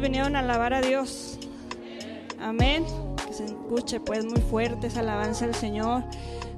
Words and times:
vinieron 0.00 0.36
a 0.36 0.40
alabar 0.40 0.74
a 0.74 0.80
Dios. 0.80 1.38
Amén. 2.40 2.84
Que 3.26 3.32
se 3.32 3.44
escuche 3.44 4.00
pues 4.00 4.24
muy 4.24 4.40
fuerte 4.40 4.88
esa 4.88 5.00
alabanza 5.00 5.44
al 5.44 5.54
Señor. 5.54 6.04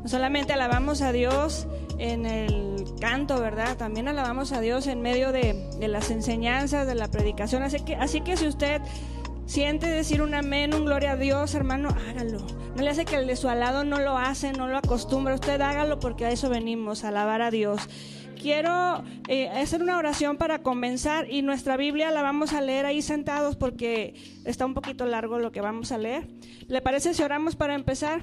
No 0.03 0.09
solamente 0.09 0.53
alabamos 0.53 1.03
a 1.03 1.13
Dios 1.13 1.67
en 1.99 2.27
el 2.27 2.85
canto, 3.01 3.41
¿verdad? 3.41 3.77
También 3.77 4.09
alabamos 4.09 4.53
a 4.53 4.61
Dios 4.61 4.87
en 4.87 5.03
medio 5.03 5.33
de, 5.33 5.69
de 5.79 5.89
las 5.89 6.11
enseñanzas, 6.11 6.87
de 6.87 6.95
la 6.95 7.09
predicación. 7.09 7.63
Así 7.63 7.81
que, 7.81 7.97
así 7.97 8.21
que 8.21 8.37
si 8.37 8.47
usted 8.47 8.81
siente 9.47 9.87
decir 9.87 10.23
un 10.23 10.35
amén, 10.35 10.75
un 10.75 10.85
gloria 10.85 11.13
a 11.13 11.17
Dios, 11.17 11.55
hermano, 11.55 11.89
hágalo. 12.09 12.39
No 12.77 12.83
le 12.83 12.91
hace 12.91 13.05
que 13.05 13.17
el 13.17 13.27
de 13.27 13.35
su 13.35 13.49
alado 13.49 13.83
no 13.83 13.99
lo 13.99 14.17
hace, 14.17 14.53
no 14.53 14.69
lo 14.69 14.77
acostumbra. 14.77 15.35
Usted 15.35 15.61
hágalo 15.61 15.99
porque 15.99 16.27
a 16.27 16.31
eso 16.31 16.49
venimos, 16.49 17.03
a 17.03 17.09
alabar 17.09 17.43
a 17.43 17.51
Dios 17.51 17.89
quiero 18.39 19.05
eh, 19.29 19.49
hacer 19.49 19.83
una 19.83 19.99
oración 19.99 20.37
para 20.37 20.61
comenzar 20.61 21.31
y 21.31 21.43
nuestra 21.43 21.77
Biblia 21.77 22.11
la 22.11 22.23
vamos 22.23 22.53
a 22.53 22.61
leer 22.61 22.87
ahí 22.87 23.03
sentados 23.03 23.57
porque 23.57 24.15
está 24.45 24.65
un 24.65 24.75
poquito 24.75 25.05
largo 25.05 25.39
lo 25.39 25.53
que 25.53 25.61
vamos 25.61 25.93
a 25.93 25.99
leer. 25.99 26.27
¿Le 26.69 26.81
parece 26.81 27.15
si 27.15 27.23
oramos 27.23 27.57
para 27.57 27.75
empezar? 27.75 28.23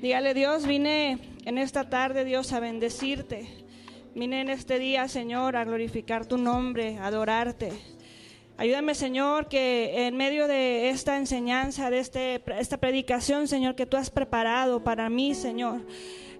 Dígale 0.00 0.34
Dios, 0.34 0.66
vine 0.66 1.18
en 1.44 1.58
esta 1.58 1.88
tarde 1.90 2.24
Dios 2.24 2.52
a 2.52 2.60
bendecirte. 2.60 3.48
Vine 4.14 4.40
en 4.40 4.50
este 4.50 4.78
día, 4.78 5.08
Señor, 5.08 5.56
a 5.56 5.64
glorificar 5.64 6.26
tu 6.26 6.38
nombre, 6.38 6.98
a 6.98 7.06
adorarte. 7.06 7.72
Ayúdame, 8.56 8.96
Señor, 8.96 9.48
que 9.48 10.06
en 10.08 10.16
medio 10.16 10.48
de 10.48 10.88
esta 10.88 11.16
enseñanza, 11.16 11.90
de 11.90 12.00
este, 12.00 12.42
esta 12.58 12.78
predicación, 12.78 13.46
Señor, 13.46 13.76
que 13.76 13.86
tú 13.86 13.96
has 13.96 14.10
preparado 14.10 14.82
para 14.82 15.08
mí, 15.08 15.36
Señor, 15.36 15.86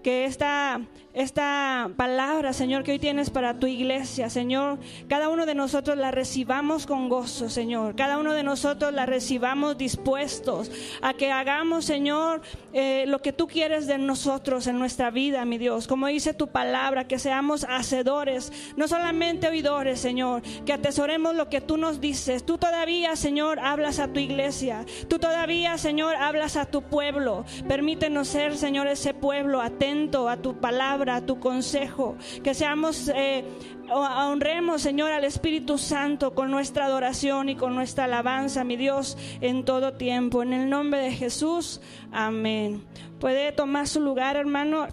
que 0.02 0.24
esta, 0.24 0.80
esta 1.18 1.90
palabra, 1.96 2.52
Señor, 2.52 2.84
que 2.84 2.92
hoy 2.92 3.00
tienes 3.00 3.28
para 3.28 3.54
tu 3.54 3.66
iglesia, 3.66 4.30
Señor, 4.30 4.78
cada 5.08 5.28
uno 5.28 5.46
de 5.46 5.56
nosotros 5.56 5.98
la 5.98 6.12
recibamos 6.12 6.86
con 6.86 7.08
gozo, 7.08 7.50
Señor. 7.50 7.96
Cada 7.96 8.18
uno 8.18 8.34
de 8.34 8.44
nosotros 8.44 8.94
la 8.94 9.04
recibamos 9.04 9.76
dispuestos 9.76 10.70
a 11.02 11.14
que 11.14 11.32
hagamos, 11.32 11.84
Señor, 11.86 12.42
eh, 12.72 13.04
lo 13.08 13.20
que 13.20 13.32
tú 13.32 13.48
quieres 13.48 13.88
de 13.88 13.98
nosotros 13.98 14.68
en 14.68 14.78
nuestra 14.78 15.10
vida, 15.10 15.44
mi 15.44 15.58
Dios. 15.58 15.88
Como 15.88 16.06
dice 16.06 16.34
tu 16.34 16.46
palabra, 16.46 17.08
que 17.08 17.18
seamos 17.18 17.66
hacedores, 17.68 18.52
no 18.76 18.86
solamente 18.86 19.48
oidores, 19.48 19.98
Señor, 19.98 20.42
que 20.64 20.72
atesoremos 20.72 21.34
lo 21.34 21.48
que 21.48 21.60
tú 21.60 21.78
nos 21.78 22.00
dices. 22.00 22.46
Tú 22.46 22.58
todavía, 22.58 23.16
Señor, 23.16 23.58
hablas 23.58 23.98
a 23.98 24.06
tu 24.06 24.20
iglesia. 24.20 24.86
Tú 25.08 25.18
todavía, 25.18 25.78
Señor, 25.78 26.14
hablas 26.14 26.56
a 26.56 26.66
tu 26.66 26.82
pueblo. 26.82 27.44
Permítenos 27.66 28.28
ser, 28.28 28.56
Señor, 28.56 28.86
ese 28.86 29.14
pueblo 29.14 29.60
atento 29.60 30.28
a 30.28 30.36
tu 30.36 30.60
palabra 30.60 31.07
tu 31.24 31.40
consejo, 31.40 32.16
que 32.42 32.54
seamos, 32.54 33.10
eh, 33.14 33.44
honremos, 33.90 34.82
Señor, 34.82 35.12
al 35.12 35.24
Espíritu 35.24 35.78
Santo 35.78 36.34
con 36.34 36.50
nuestra 36.50 36.86
adoración 36.86 37.48
y 37.48 37.56
con 37.56 37.74
nuestra 37.74 38.04
alabanza, 38.04 38.64
mi 38.64 38.76
Dios, 38.76 39.16
en 39.40 39.64
todo 39.64 39.94
tiempo. 39.94 40.42
En 40.42 40.52
el 40.52 40.68
nombre 40.68 41.00
de 41.00 41.12
Jesús, 41.12 41.80
amén. 42.12 42.84
Puede 43.18 43.52
tomar 43.52 43.88
su 43.88 44.00
lugar, 44.00 44.36
hermano, 44.36 44.86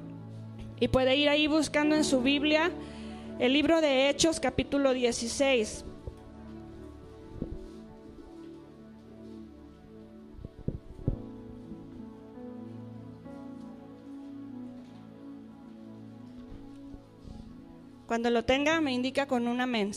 y 0.80 0.88
puede 0.88 1.16
ir 1.16 1.30
ahí 1.30 1.47
buscando 1.47 1.95
en 1.95 2.03
su 2.03 2.21
Biblia 2.21 2.71
el 3.39 3.53
libro 3.53 3.81
de 3.81 4.09
Hechos, 4.09 4.39
capítulo 4.39 4.93
16. 4.93 5.86
Cuando 18.08 18.30
lo 18.30 18.45
tenga, 18.45 18.81
me 18.81 18.92
indica 18.92 19.25
con 19.25 19.48
una 19.48 19.64
amén. 19.64 19.92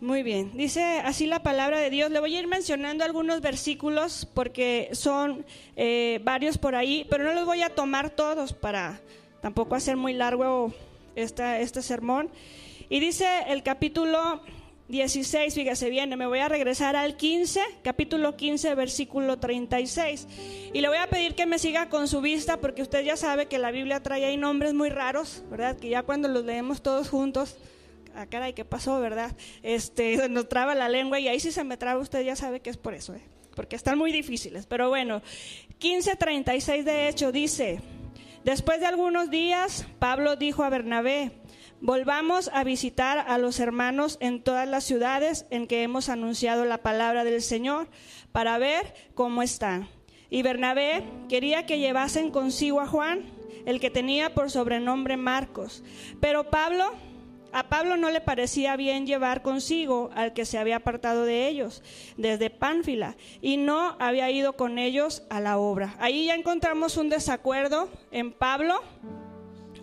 Muy 0.00 0.22
bien, 0.22 0.50
dice 0.56 0.82
así 1.04 1.26
la 1.26 1.42
palabra 1.42 1.78
de 1.78 1.90
Dios. 1.90 2.10
Le 2.10 2.18
voy 2.18 2.34
a 2.34 2.40
ir 2.40 2.48
mencionando 2.48 3.04
algunos 3.04 3.40
versículos 3.42 4.26
porque 4.34 4.88
son 4.92 5.44
eh, 5.76 6.20
varios 6.24 6.58
por 6.58 6.74
ahí, 6.74 7.06
pero 7.08 7.22
no 7.22 7.34
los 7.34 7.46
voy 7.46 7.62
a 7.62 7.68
tomar 7.68 8.10
todos 8.10 8.52
para 8.52 9.00
tampoco 9.42 9.76
hacer 9.76 9.96
muy 9.96 10.14
largo 10.14 10.72
esta, 11.14 11.60
este 11.60 11.82
sermón. 11.82 12.30
Y 12.88 12.98
dice 12.98 13.26
el 13.46 13.62
capítulo 13.62 14.40
16, 14.90 15.54
fíjese 15.54 15.88
bien, 15.88 16.10
me 16.18 16.26
voy 16.26 16.40
a 16.40 16.48
regresar 16.48 16.96
al 16.96 17.16
15, 17.16 17.60
capítulo 17.82 18.36
15, 18.36 18.74
versículo 18.74 19.38
36. 19.38 20.26
Y 20.72 20.80
le 20.80 20.88
voy 20.88 20.98
a 20.98 21.06
pedir 21.06 21.36
que 21.36 21.46
me 21.46 21.60
siga 21.60 21.88
con 21.88 22.08
su 22.08 22.20
vista 22.20 22.56
porque 22.56 22.82
usted 22.82 23.04
ya 23.04 23.16
sabe 23.16 23.46
que 23.46 23.58
la 23.58 23.70
Biblia 23.70 24.02
trae 24.02 24.24
ahí 24.24 24.36
nombres 24.36 24.74
muy 24.74 24.90
raros, 24.90 25.44
¿verdad? 25.48 25.76
Que 25.76 25.90
ya 25.90 26.02
cuando 26.02 26.26
los 26.26 26.44
leemos 26.44 26.82
todos 26.82 27.08
juntos, 27.08 27.56
a 28.14 28.22
ah, 28.22 28.26
caray, 28.26 28.52
¿qué 28.52 28.64
pasó, 28.64 28.98
verdad? 29.00 29.36
Este, 29.62 30.28
nos 30.28 30.48
traba 30.48 30.74
la 30.74 30.88
lengua 30.88 31.20
y 31.20 31.28
ahí 31.28 31.38
si 31.38 31.52
se 31.52 31.62
me 31.62 31.76
traba 31.76 32.00
usted 32.00 32.22
ya 32.22 32.34
sabe 32.34 32.58
que 32.58 32.70
es 32.70 32.76
por 32.76 32.94
eso, 32.94 33.14
¿eh? 33.14 33.22
Porque 33.54 33.76
están 33.76 33.96
muy 33.96 34.10
difíciles. 34.10 34.66
Pero 34.66 34.88
bueno, 34.88 35.22
15:36 35.78 36.82
de 36.82 37.08
hecho 37.08 37.30
dice, 37.30 37.80
después 38.44 38.80
de 38.80 38.86
algunos 38.86 39.30
días, 39.30 39.86
Pablo 40.00 40.34
dijo 40.34 40.64
a 40.64 40.68
Bernabé, 40.68 41.30
Volvamos 41.82 42.50
a 42.52 42.62
visitar 42.62 43.24
a 43.26 43.38
los 43.38 43.58
hermanos 43.58 44.18
en 44.20 44.42
todas 44.42 44.68
las 44.68 44.84
ciudades 44.84 45.46
en 45.48 45.66
que 45.66 45.82
hemos 45.82 46.10
anunciado 46.10 46.66
la 46.66 46.82
palabra 46.82 47.24
del 47.24 47.40
Señor 47.40 47.88
para 48.32 48.58
ver 48.58 48.92
cómo 49.14 49.42
están. 49.42 49.88
Y 50.28 50.42
Bernabé 50.42 51.02
quería 51.30 51.64
que 51.64 51.78
llevasen 51.78 52.30
consigo 52.30 52.82
a 52.82 52.86
Juan, 52.86 53.24
el 53.64 53.80
que 53.80 53.88
tenía 53.88 54.34
por 54.34 54.50
sobrenombre 54.50 55.16
Marcos. 55.16 55.82
Pero 56.20 56.50
Pablo, 56.50 56.92
a 57.50 57.70
Pablo 57.70 57.96
no 57.96 58.10
le 58.10 58.20
parecía 58.20 58.76
bien 58.76 59.06
llevar 59.06 59.40
consigo 59.40 60.10
al 60.14 60.34
que 60.34 60.44
se 60.44 60.58
había 60.58 60.76
apartado 60.76 61.24
de 61.24 61.48
ellos 61.48 61.82
desde 62.18 62.50
Pánfila 62.50 63.16
y 63.40 63.56
no 63.56 63.96
había 63.98 64.30
ido 64.30 64.52
con 64.52 64.78
ellos 64.78 65.22
a 65.30 65.40
la 65.40 65.56
obra. 65.56 65.96
Ahí 65.98 66.26
ya 66.26 66.34
encontramos 66.34 66.98
un 66.98 67.08
desacuerdo 67.08 67.88
en 68.10 68.32
Pablo 68.32 68.82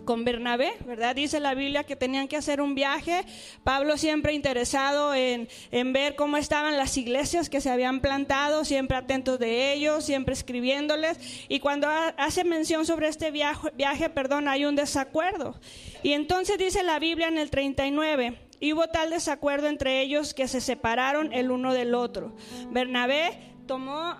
con 0.08 0.24
Bernabé, 0.24 0.72
¿verdad? 0.86 1.14
Dice 1.14 1.38
la 1.38 1.52
Biblia 1.52 1.84
que 1.84 1.94
tenían 1.94 2.28
que 2.28 2.38
hacer 2.38 2.62
un 2.62 2.74
viaje. 2.74 3.26
Pablo 3.62 3.98
siempre 3.98 4.32
interesado 4.32 5.12
en, 5.12 5.50
en 5.70 5.92
ver 5.92 6.16
cómo 6.16 6.38
estaban 6.38 6.78
las 6.78 6.96
iglesias 6.96 7.50
que 7.50 7.60
se 7.60 7.68
habían 7.68 8.00
plantado, 8.00 8.64
siempre 8.64 8.96
atentos 8.96 9.38
de 9.38 9.74
ellos, 9.74 10.06
siempre 10.06 10.32
escribiéndoles. 10.32 11.18
Y 11.50 11.60
cuando 11.60 11.88
hace 12.16 12.44
mención 12.44 12.86
sobre 12.86 13.08
este 13.08 13.30
viaje, 13.30 13.68
viaje, 13.74 14.08
perdón, 14.08 14.48
hay 14.48 14.64
un 14.64 14.76
desacuerdo. 14.76 15.60
Y 16.02 16.14
entonces 16.14 16.56
dice 16.56 16.82
la 16.82 16.98
Biblia 16.98 17.28
en 17.28 17.36
el 17.36 17.50
39, 17.50 18.38
y 18.60 18.72
hubo 18.72 18.86
tal 18.86 19.10
desacuerdo 19.10 19.68
entre 19.68 20.00
ellos 20.00 20.32
que 20.32 20.48
se 20.48 20.62
separaron 20.62 21.34
el 21.34 21.50
uno 21.50 21.74
del 21.74 21.94
otro. 21.94 22.34
Bernabé 22.70 23.52
tomó 23.66 24.16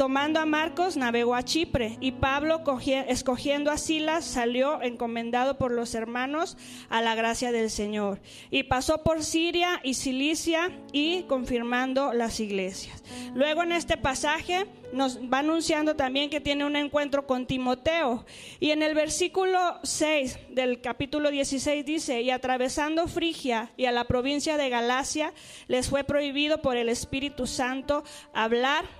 Tomando 0.00 0.40
a 0.40 0.46
Marcos, 0.46 0.96
navegó 0.96 1.34
a 1.34 1.42
Chipre 1.42 1.98
y 2.00 2.12
Pablo, 2.12 2.62
escogiendo 3.06 3.70
a 3.70 3.76
Silas, 3.76 4.24
salió 4.24 4.80
encomendado 4.80 5.58
por 5.58 5.72
los 5.72 5.94
hermanos 5.94 6.56
a 6.88 7.02
la 7.02 7.14
gracia 7.14 7.52
del 7.52 7.68
Señor. 7.68 8.18
Y 8.50 8.62
pasó 8.62 9.02
por 9.02 9.22
Siria 9.22 9.78
y 9.82 9.92
Cilicia 9.92 10.70
y 10.90 11.24
confirmando 11.24 12.14
las 12.14 12.40
iglesias. 12.40 13.04
Luego 13.34 13.62
en 13.62 13.72
este 13.72 13.98
pasaje 13.98 14.66
nos 14.94 15.18
va 15.18 15.40
anunciando 15.40 15.94
también 15.96 16.30
que 16.30 16.40
tiene 16.40 16.64
un 16.64 16.76
encuentro 16.76 17.26
con 17.26 17.46
Timoteo. 17.46 18.24
Y 18.58 18.70
en 18.70 18.82
el 18.82 18.94
versículo 18.94 19.80
6 19.82 20.38
del 20.48 20.80
capítulo 20.80 21.30
16 21.30 21.84
dice, 21.84 22.22
y 22.22 22.30
atravesando 22.30 23.06
Frigia 23.06 23.70
y 23.76 23.84
a 23.84 23.92
la 23.92 24.04
provincia 24.04 24.56
de 24.56 24.70
Galacia, 24.70 25.34
les 25.68 25.90
fue 25.90 26.04
prohibido 26.04 26.62
por 26.62 26.78
el 26.78 26.88
Espíritu 26.88 27.46
Santo 27.46 28.02
hablar 28.32 28.99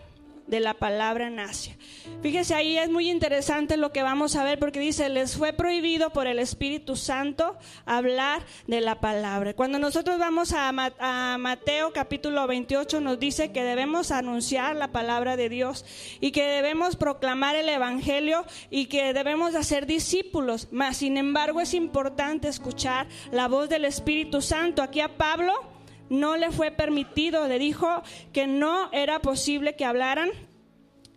de 0.51 0.61
la 0.61 0.75
palabra 0.75 1.29
en 1.29 1.39
Asia. 1.39 1.77
Fíjese, 2.23 2.55
ahí 2.55 2.77
es 2.77 2.91
muy 2.91 3.09
interesante 3.09 3.77
lo 3.77 3.93
que 3.93 4.03
vamos 4.03 4.37
a 4.37 4.45
ver 4.45 4.59
porque 4.59 4.81
dice, 4.81 5.09
les 5.09 5.37
fue 5.37 5.53
prohibido 5.53 6.11
por 6.11 6.27
el 6.27 6.39
Espíritu 6.39 6.97
Santo 6.97 7.57
hablar 7.87 8.43
de 8.67 8.81
la 8.81 9.01
palabra. 9.01 9.55
Cuando 9.55 9.79
nosotros 9.79 10.19
vamos 10.19 10.53
a, 10.53 10.71
Mateo 11.39 11.93
capítulo 11.93 12.47
28 12.47 13.01
nos 13.01 13.19
dice 13.19 13.53
que 13.53 13.63
debemos 13.63 14.11
anunciar 14.11 14.77
la 14.77 14.89
palabra 14.89 15.37
de 15.37 15.49
Dios 15.49 15.85
y 16.21 16.33
que 16.33 16.45
debemos 16.45 16.97
proclamar 16.97 17.57
el 17.57 17.69
Evangelio 17.69 18.45
y 18.71 18.87
que 18.87 19.15
debemos 19.15 19.55
hacer 19.55 19.87
discípulos. 19.87 20.69
Mas, 20.73 20.99
sin 20.99 21.17
embargo, 21.17 21.61
es 21.61 21.75
importante 21.75 22.49
escuchar 22.49 23.07
la 23.31 23.49
voz 23.49 23.69
del 23.69 23.85
Espíritu 23.85 24.43
Santo. 24.43 24.83
Aquí 24.83 25.01
a 25.01 25.17
Pablo 25.17 25.70
no 26.11 26.37
le 26.37 26.51
fue 26.51 26.71
permitido, 26.71 27.49
le 27.49 27.59
dijo 27.59 28.03
que 28.33 28.47
no 28.47 28.93
era 28.93 29.21
posible 29.21 29.77
que 29.77 29.87
hablaran 29.87 30.31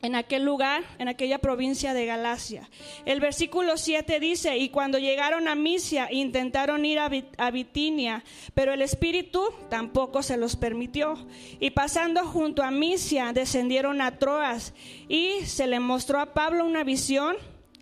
en 0.03 0.15
aquel 0.15 0.43
lugar, 0.43 0.83
en 0.99 1.07
aquella 1.07 1.39
provincia 1.39 1.93
de 1.93 2.05
Galacia. 2.05 2.69
El 3.05 3.21
versículo 3.21 3.77
7 3.77 4.19
dice, 4.19 4.57
y 4.57 4.67
cuando 4.67 4.99
llegaron 4.99 5.47
a 5.47 5.55
Misia, 5.55 6.11
intentaron 6.11 6.85
ir 6.85 6.99
a 6.99 7.51
Bitinia, 7.51 8.23
pero 8.53 8.73
el 8.73 8.81
Espíritu 8.81 9.41
tampoco 9.69 10.21
se 10.21 10.35
los 10.35 10.57
permitió. 10.57 11.17
Y 11.61 11.71
pasando 11.71 12.25
junto 12.25 12.63
a 12.63 12.69
Misia, 12.69 13.31
descendieron 13.31 14.01
a 14.01 14.19
Troas, 14.19 14.73
y 15.07 15.45
se 15.45 15.67
le 15.67 15.79
mostró 15.79 16.19
a 16.19 16.33
Pablo 16.33 16.65
una 16.65 16.83
visión 16.83 17.37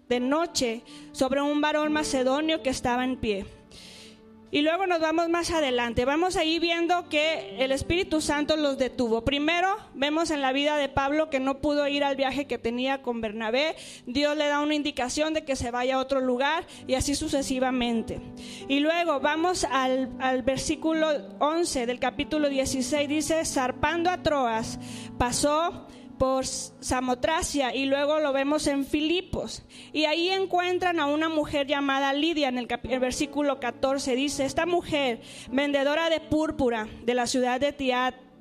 de 0.07 0.19
noche 0.19 0.83
sobre 1.13 1.41
un 1.41 1.59
varón 1.59 1.91
macedonio 1.91 2.61
que 2.61 2.69
estaba 2.69 3.03
en 3.03 3.17
pie 3.17 3.60
y 4.51 4.61
luego 4.61 4.85
nos 4.85 4.99
vamos 4.99 5.29
más 5.29 5.49
adelante. 5.51 6.03
Vamos 6.03 6.35
ahí 6.35 6.59
viendo 6.59 7.07
que 7.07 7.55
el 7.57 7.71
Espíritu 7.71 8.19
Santo 8.19 8.57
los 8.57 8.77
detuvo. 8.77 9.23
Primero 9.23 9.77
vemos 9.93 10.29
en 10.29 10.41
la 10.41 10.51
vida 10.51 10.75
de 10.75 10.89
Pablo 10.89 11.29
que 11.29 11.39
no 11.39 11.59
pudo 11.61 11.87
ir 11.87 12.03
al 12.03 12.17
viaje 12.17 12.47
que 12.47 12.57
tenía 12.57 13.01
con 13.01 13.21
Bernabé. 13.21 13.77
Dios 14.05 14.35
le 14.35 14.47
da 14.47 14.59
una 14.59 14.75
indicación 14.75 15.33
de 15.33 15.45
que 15.45 15.55
se 15.55 15.71
vaya 15.71 15.95
a 15.95 15.99
otro 15.99 16.19
lugar 16.19 16.65
y 16.85 16.95
así 16.95 17.15
sucesivamente. 17.15 18.19
Y 18.67 18.81
luego 18.81 19.21
vamos 19.21 19.63
al, 19.63 20.09
al 20.19 20.43
versículo 20.43 21.07
11 21.39 21.85
del 21.85 21.99
capítulo 21.99 22.49
16. 22.49 23.07
Dice, 23.07 23.45
zarpando 23.45 24.09
a 24.09 24.21
Troas, 24.21 24.79
pasó 25.17 25.87
por 26.21 26.45
Samotracia 26.45 27.73
y 27.73 27.85
luego 27.85 28.19
lo 28.19 28.31
vemos 28.31 28.67
en 28.67 28.85
Filipos. 28.85 29.63
Y 29.91 30.05
ahí 30.05 30.29
encuentran 30.29 30.99
a 30.99 31.07
una 31.07 31.29
mujer 31.29 31.65
llamada 31.65 32.13
Lidia 32.13 32.47
en 32.49 32.59
el, 32.59 32.67
versículo 32.99 33.59
14. 33.59 34.13
Dice, 34.15 34.45
esta 34.45 34.67
mujer, 34.67 35.21
vendedora 35.49 36.11
de 36.11 36.19
púrpura 36.19 36.87
de 37.05 37.15
la 37.15 37.25
ciudad 37.25 37.59
de 37.59 37.73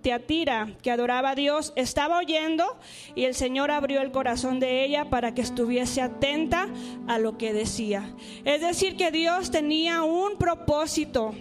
Teatira, 0.03 0.75
que 0.83 0.91
adoraba 0.91 1.31
a 1.31 1.35
Dios, 1.35 1.73
estaba 1.75 2.19
oyendo 2.19 2.79
y 3.15 3.25
el 3.25 3.35
Señor 3.35 3.71
abrió 3.71 4.03
el 4.03 4.13
corazón 4.13 4.61
de 4.61 4.85
ella 4.85 5.09
para 5.09 5.33
que 5.33 5.41
estuviese 5.41 6.03
atenta 6.03 6.69
a 7.09 7.19
lo 7.19 7.39
que 7.39 7.55
decía. 7.55 8.15
Es 8.45 8.61
decir, 8.61 8.99
que 8.99 9.11
Dios 9.11 9.51
tenía 9.51 10.03
un 10.03 10.37
propósito 10.37 11.35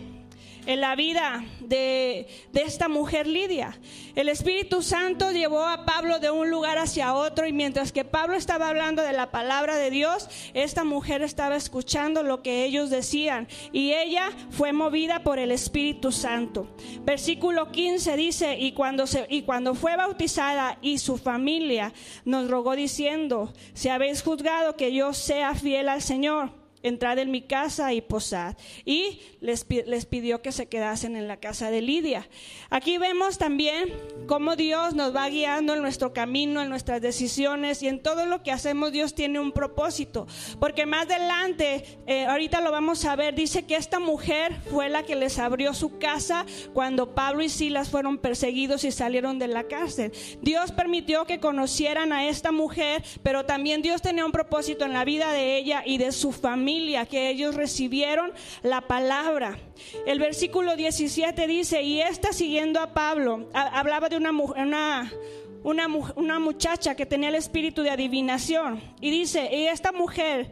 en 0.70 0.82
la 0.82 0.96
vida 0.96 1.44
de, 1.62 2.28
esta 2.54 2.88
mujer 2.90 3.26
Lidia. 3.26 3.76
El 4.16 4.30
Espíritu 4.30 4.84
Santo 4.84 5.32
llevó 5.32 5.66
a 5.66 5.84
Pablo 5.84 6.20
de 6.20 6.30
un 6.30 6.52
lugar 6.52 6.78
hacia 6.78 7.16
otro 7.16 7.48
y 7.48 7.54
mientras 7.54 7.92
que 7.92 8.06
Pablo 8.06 8.36
estaba 8.36 8.70
hablando 8.70 9.02
de 9.02 9.14
la 9.14 9.32
palabra 9.32 9.78
de 9.78 9.90
Dios, 9.90 10.30
esta 10.54 10.84
mujer 10.84 11.24
estaba 11.24 11.56
escuchando 11.56 12.22
lo 12.22 12.44
que 12.44 12.66
ellos 12.66 12.92
decían 12.92 13.48
y 13.74 13.94
ella 13.94 14.30
fue 14.52 14.72
movida 14.72 15.24
por 15.24 15.40
el 15.40 15.52
Espíritu 15.52 16.12
Santo. 16.12 16.68
Versículo 17.02 17.72
15 17.72 18.16
dice, 18.16 18.60
y 18.60 18.74
cuando, 18.74 19.08
se, 19.08 19.26
y 19.28 19.42
cuando 19.42 19.74
fue 19.74 19.96
bautizada 19.96 20.78
y 20.84 21.00
su 21.00 21.18
familia 21.18 21.94
nos 22.26 22.48
rogó 22.48 22.76
diciendo, 22.76 23.52
si 23.74 23.90
habéis 23.90 24.22
juzgado 24.22 24.76
que 24.76 24.94
yo 24.94 25.14
sea 25.14 25.56
fiel 25.56 25.90
al 25.90 26.04
Señor, 26.04 26.59
entrad 26.84 27.20
en 27.20 27.32
mi 27.32 27.42
casa 27.42 27.94
y 27.94 28.02
posad. 28.02 28.56
Y 28.86 29.22
les, 29.42 29.66
les, 29.86 30.06
pidió 30.06 30.42
que 30.42 30.52
se 30.52 30.68
quedasen 30.68 31.16
en 31.16 31.28
la 31.28 31.38
casa 31.38 31.72
de 31.72 31.82
Lidia. 31.82 32.28
Aquí 32.70 32.98
vemos 32.98 33.38
también 33.38 33.94
cómo 34.28 34.56
Dios 34.56 34.94
nos 34.94 35.16
va 35.16 35.30
guiando 35.30 35.74
en 35.74 35.82
nuestro 35.82 36.14
camino, 36.14 36.62
en 36.62 36.70
nuestras 36.70 37.02
decisiones 37.02 37.84
y 37.84 37.88
en 37.88 38.02
todo 38.02 38.26
lo 38.26 38.44
que 38.44 38.52
hacemos 38.52 38.92
Dios 38.92 39.14
tiene 39.14 39.40
un 39.40 39.52
propósito. 39.52 40.28
Porque 40.60 40.86
más 40.86 41.06
adelante, 41.06 41.84
eh, 42.08 42.26
ahorita 42.26 42.62
lo 42.62 42.72
vamos 42.72 43.06
a 43.06 43.16
ver, 43.16 43.36
dice 43.36 43.64
que 43.64 43.76
esta 43.76 44.00
mujer 44.00 44.56
fue 44.70 44.90
la 44.90 45.04
que 45.04 45.16
les 45.16 45.40
abrió 45.40 45.74
su 45.74 45.98
casa 45.98 46.46
cuando 46.74 47.14
Pablo 47.16 47.44
y 47.44 47.50
Silas 47.50 47.90
fueron 47.90 48.18
perseguidos 48.18 48.84
y 48.84 48.92
salieron 48.92 49.40
de 49.40 49.48
la 49.48 49.64
cárcel. 49.66 50.12
Dios 50.42 50.72
permitió 50.72 51.26
que 51.26 51.40
conocieran 51.40 52.14
a 52.14 52.28
esta 52.28 52.52
mujer, 52.52 53.04
pero 53.24 53.46
también 53.46 53.82
Dios 53.82 54.02
tenía 54.02 54.26
un 54.26 54.32
propósito 54.32 54.86
en 54.86 54.94
la 54.94 55.06
vida 55.06 55.32
de 55.32 55.58
ella 55.58 55.84
y 55.86 55.98
de 55.98 56.12
su 56.12 56.32
familia 56.32 56.69
que 57.10 57.30
ellos 57.30 57.56
recibieron 57.56 58.32
la 58.62 58.82
palabra. 58.82 59.58
El 60.06 60.20
versículo 60.20 60.76
17 60.76 61.48
dice, 61.48 61.82
y 61.82 62.02
esta 62.02 62.34
siguiendo 62.34 62.80
a 62.80 62.94
Pablo, 62.94 63.50
hablaba 63.54 64.10
de 64.10 64.18
una, 64.18 64.32
una, 64.32 65.12
una, 65.64 65.88
una 66.16 66.40
muchacha 66.40 66.96
que 66.96 67.06
tenía 67.06 67.30
el 67.30 67.36
espíritu 67.36 67.82
de 67.82 67.90
adivinación, 67.90 68.82
y 69.02 69.10
dice, 69.10 69.50
y 69.52 69.68
esta 69.68 69.92
mujer 69.92 70.50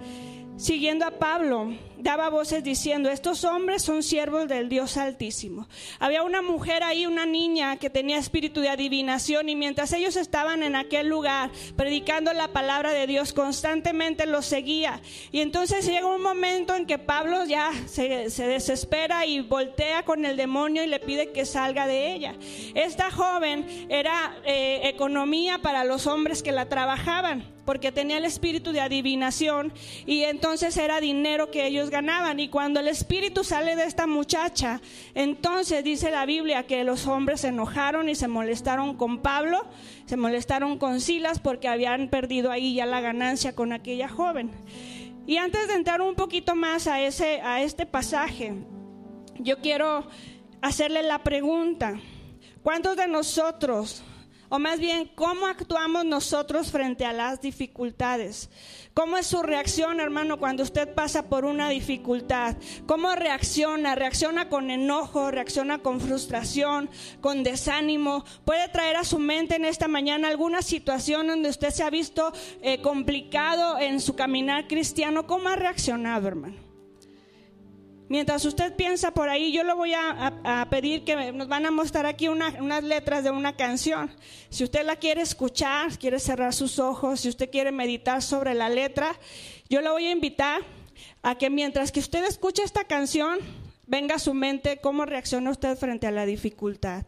siguiendo 0.58 1.06
a 1.06 1.12
Pablo, 1.12 1.74
daba 2.00 2.30
voces 2.30 2.64
diciendo, 2.64 3.10
estos 3.10 3.44
hombres 3.44 3.82
son 3.82 4.04
siervos 4.04 4.48
del 4.48 4.70
Dios 4.70 4.98
Altísimo. 4.98 5.68
Había 6.00 6.24
una 6.24 6.42
mujer 6.42 6.84
ahí, 6.84 7.06
una 7.06 7.26
niña 7.26 7.78
que 7.78 7.90
tenía 7.90 8.18
espíritu 8.18 8.62
de 8.62 8.70
adivinación 8.70 9.50
y 9.50 9.56
mientras 9.56 9.94
ellos 9.94 10.16
estaban 10.16 10.64
en 10.64 10.76
aquel 10.76 11.08
lugar 11.08 11.52
predicando 11.76 12.34
la 12.34 12.50
palabra 12.50 12.92
de 12.92 13.08
Dios, 13.08 13.34
constantemente 13.34 14.26
los 14.26 14.46
seguía. 14.46 15.02
Y 15.32 15.42
entonces 15.42 15.86
llega 15.86 16.08
un 16.08 16.22
momento 16.22 16.76
en 16.76 16.86
que 16.86 17.00
Pablo 17.00 17.46
ya 17.46 17.72
se, 17.88 18.30
desespera 18.48 19.26
y 19.26 19.42
voltea 19.42 20.04
con 20.04 20.26
el 20.26 20.38
demonio 20.38 20.84
y 20.84 20.88
le 20.88 21.00
pide 21.00 21.32
que 21.32 21.46
salga 21.46 21.88
de 21.88 22.14
ella. 22.14 22.36
Esta 22.76 23.12
joven 23.12 23.88
era 23.90 24.38
eh, 24.46 24.82
economía 24.84 25.60
para 25.60 25.84
los 25.84 26.08
hombres 26.08 26.44
que 26.44 26.52
la 26.52 26.70
trabajaban 26.70 27.58
porque 27.68 27.92
tenía 27.92 28.18
el 28.18 28.24
espíritu 28.24 28.72
de 28.72 28.80
adivinación 28.80 29.74
y 30.06 30.24
entonces 30.24 30.78
era 30.78 31.02
dinero 31.02 31.52
que 31.52 31.68
ellos 31.68 31.87
ganaban. 31.90 32.40
Y 32.40 32.50
cuando 32.50 32.80
el 32.80 32.88
espíritu 32.88 33.44
sale 33.44 33.76
de 33.76 33.84
esta 33.84 34.08
muchacha, 34.08 34.82
entonces 35.14 35.84
dice 35.84 36.12
la 36.12 36.26
Biblia 36.26 36.68
que 36.68 36.84
los 36.84 37.08
hombres 37.08 37.42
se 37.42 37.50
enojaron 37.50 38.10
y 38.10 38.16
se 38.16 38.28
molestaron 38.28 38.96
con 38.96 39.20
Pablo, 39.20 39.66
se 40.06 40.18
molestaron 40.18 40.78
con 40.78 41.02
Silas 41.02 41.40
porque 41.40 41.68
habían 41.68 42.10
perdido 42.10 42.52
ahí 42.52 42.76
ya 42.76 42.86
la 42.86 43.02
ganancia 43.02 43.56
con 43.56 43.74
aquella 43.74 44.08
joven. 44.08 44.52
Y 45.26 45.38
antes 45.38 45.68
de 45.68 45.74
entrar 45.74 46.02
un 46.02 46.16
poquito 46.16 46.56
más 46.56 46.88
a, 46.88 47.02
ese, 47.02 47.42
a 47.42 47.62
este 47.62 47.86
pasaje, 47.86 48.54
yo 49.40 49.60
quiero 49.60 50.08
hacerle 50.62 51.04
la 51.04 51.24
pregunta, 51.24 52.00
¿cuántos 52.64 52.96
de 52.96 53.08
nosotros 53.08 54.04
o 54.50 54.60
más 54.60 54.80
bien, 54.80 55.12
¿cómo 55.16 55.48
actuamos 55.48 56.06
nosotros 56.06 56.72
frente 56.72 57.06
a 57.06 57.14
las 57.14 57.42
dificultades? 57.42 58.50
¿Cómo 58.94 59.18
es 59.18 59.28
su 59.28 59.44
reacción, 59.44 60.00
hermano, 60.00 60.38
cuando 60.38 60.64
usted 60.64 60.94
pasa 60.94 61.30
por 61.30 61.46
una 61.46 61.70
dificultad? 61.70 62.56
¿Cómo 62.88 63.14
reacciona? 63.14 63.96
¿Reacciona 63.96 64.50
con 64.50 64.72
enojo? 64.72 65.30
¿Reacciona 65.30 65.80
con 65.80 66.02
frustración? 66.02 66.90
¿Con 67.22 67.44
desánimo? 67.44 68.26
¿Puede 68.46 68.68
traer 68.70 68.96
a 68.96 69.04
su 69.04 69.20
mente 69.20 69.56
en 69.56 69.66
esta 69.66 69.88
mañana 69.88 70.30
alguna 70.30 70.62
situación 70.62 71.28
donde 71.28 71.50
usted 71.50 71.70
se 71.70 71.84
ha 71.84 71.90
visto 71.90 72.34
eh, 72.62 72.82
complicado 72.82 73.78
en 73.78 74.02
su 74.02 74.16
caminar 74.16 74.68
cristiano? 74.68 75.28
¿Cómo 75.28 75.50
ha 75.50 75.56
reaccionado, 75.56 76.28
hermano? 76.28 76.67
Mientras 78.10 78.46
usted 78.46 78.74
piensa 78.76 79.12
por 79.12 79.28
ahí, 79.28 79.52
yo 79.52 79.64
le 79.64 79.74
voy 79.74 79.94
a, 79.94 80.68
pedir 80.70 81.04
que 81.04 81.32
nos 81.34 81.48
van 81.48 81.66
a 81.66 81.72
mostrar 81.72 82.06
aquí 82.06 82.30
unas 82.30 82.84
letras 82.84 83.24
de 83.24 83.32
una 83.32 83.56
canción. 83.56 84.12
Si 84.50 84.64
usted 84.64 84.86
la 84.86 84.96
quiere 84.96 85.22
escuchar, 85.22 85.98
quiere 85.98 86.20
cerrar 86.20 86.54
sus 86.54 86.80
ojos, 86.80 87.20
si 87.20 87.30
usted 87.30 87.50
quiere 87.50 87.72
meditar 87.72 88.22
sobre 88.22 88.54
la 88.54 88.70
letra, 88.70 89.18
yo 89.70 89.82
le 89.82 89.90
voy 89.90 90.06
a 90.06 90.12
invitar 90.12 90.62
a 91.22 91.36
que 91.36 91.50
mientras 91.50 91.92
que 91.92 92.00
usted 92.00 92.24
escuche 92.24 92.64
esta 92.64 92.86
canción, 92.86 93.40
venga 93.86 94.16
a 94.16 94.20
su 94.20 94.34
mente 94.34 94.78
cómo 94.78 95.06
reacciona 95.06 95.52
usted 95.52 95.78
frente 95.78 96.08
a 96.08 96.12
la 96.12 96.26
dificultad. 96.26 97.06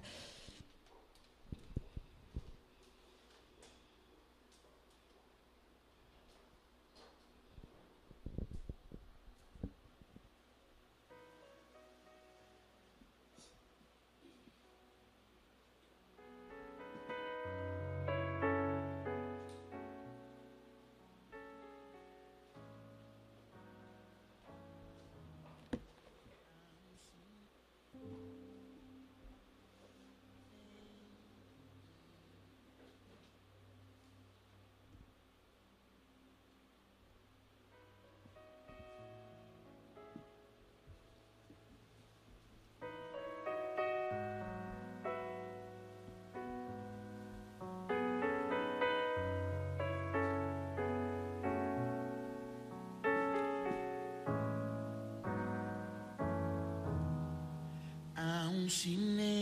Sin 58.70 59.20
entender, 59.20 59.38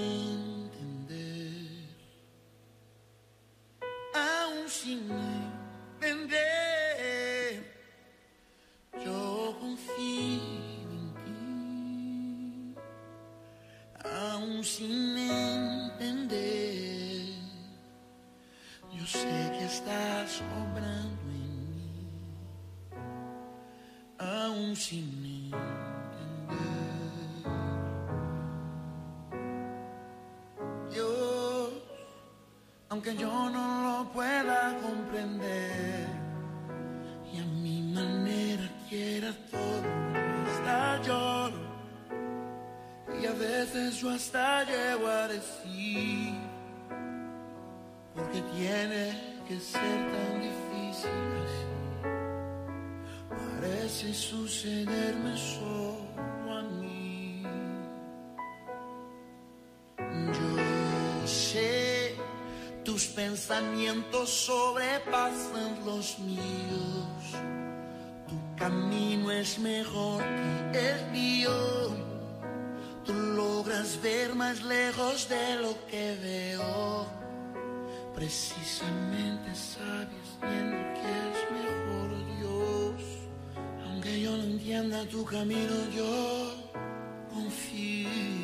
aunque 32.97 33.15
yo 33.15 33.49
no 33.51 33.83
lo 33.83 34.11
pueda 34.11 34.75
comprender 34.81 36.07
y 37.31 37.37
a 37.37 37.45
mi 37.45 37.93
manera 37.93 38.67
quiera 38.89 39.31
todo, 39.51 39.83
hasta 40.47 41.03
lloro 41.03 41.61
y 43.21 43.25
a 43.27 43.33
veces 43.33 43.97
yo 43.97 44.09
hasta 44.09 44.63
llego 44.63 45.07
a 45.07 45.27
decir, 45.27 46.33
porque 48.15 48.41
tiene 48.55 49.13
que 49.47 49.59
ser 49.59 49.99
tan 50.13 50.41
difícil 50.41 51.11
así. 51.45 51.67
Parece 53.29 54.11
sucederme 54.11 55.37
solo 55.37 55.56
tus 62.97 63.05
pensamientos 63.09 64.27
sobrepasan 64.27 65.85
los 65.85 66.17
míos. 66.17 67.21
Tu 68.27 68.55
camino 68.55 69.29
es 69.29 69.59
mejor 69.59 70.23
que 70.73 70.89
el 70.93 71.11
mío. 71.11 71.51
Tú 73.05 73.13
logras 73.13 74.01
ver 74.01 74.33
más 74.33 74.63
lejos 74.63 75.29
de 75.29 75.57
lo 75.57 75.73
que 75.85 76.17
veo. 76.23 77.05
Precisamente 78.15 79.53
sabes 79.53 80.27
bien 80.41 80.71
que 80.97 81.11
es 81.27 81.39
mejor, 81.61 82.09
Dios. 82.39 83.03
Aunque 83.85 84.21
yo 84.21 84.35
no 84.37 84.43
entienda 84.43 85.05
tu 85.05 85.23
camino, 85.23 85.75
yo 85.95 86.51
confío. 87.31 88.36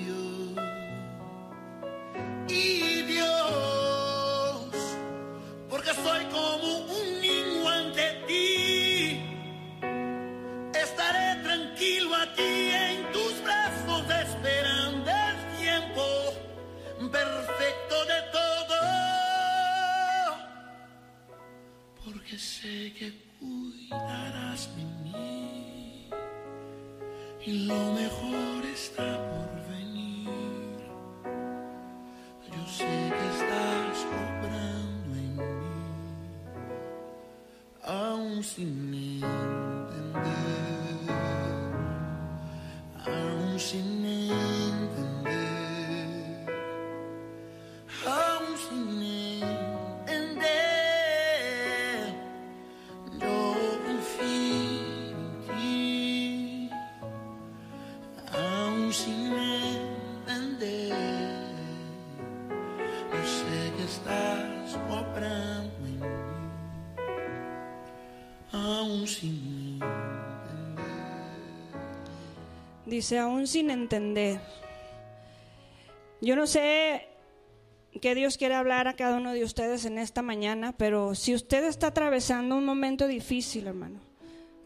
Sé 22.64 22.94
que 22.98 23.12
cuidarás 23.42 24.70
de 24.78 24.84
mí 25.04 26.08
y 27.46 27.52
lo 27.68 27.82
mejor 27.92 28.66
está 28.74 29.10
por 29.32 29.50
venir. 29.70 30.78
Yo 32.54 32.64
sé 32.78 32.94
que 33.18 33.28
estás 33.36 33.98
obrando 34.24 35.12
en 35.26 35.32
mí, 35.36 35.82
aún 37.84 38.42
sin 38.42 38.94
entender, 38.94 39.42
aún 43.06 43.60
sin 43.60 44.03
Dice, 72.94 73.18
aún 73.18 73.48
sin 73.48 73.72
entender. 73.72 74.40
Yo 76.22 76.36
no 76.36 76.46
sé 76.46 77.08
qué 78.00 78.14
Dios 78.14 78.38
quiere 78.38 78.54
hablar 78.54 78.88
a 78.88 78.94
cada 78.94 79.18
uno 79.18 79.34
de 79.34 79.44
ustedes 79.44 79.86
en 79.86 79.98
esta 79.98 80.22
mañana, 80.22 80.78
pero 80.78 81.16
si 81.16 81.34
usted 81.34 81.64
está 81.64 81.88
atravesando 81.88 82.56
un 82.56 82.66
momento 82.66 83.08
difícil, 83.08 83.66
hermano, 83.66 84.00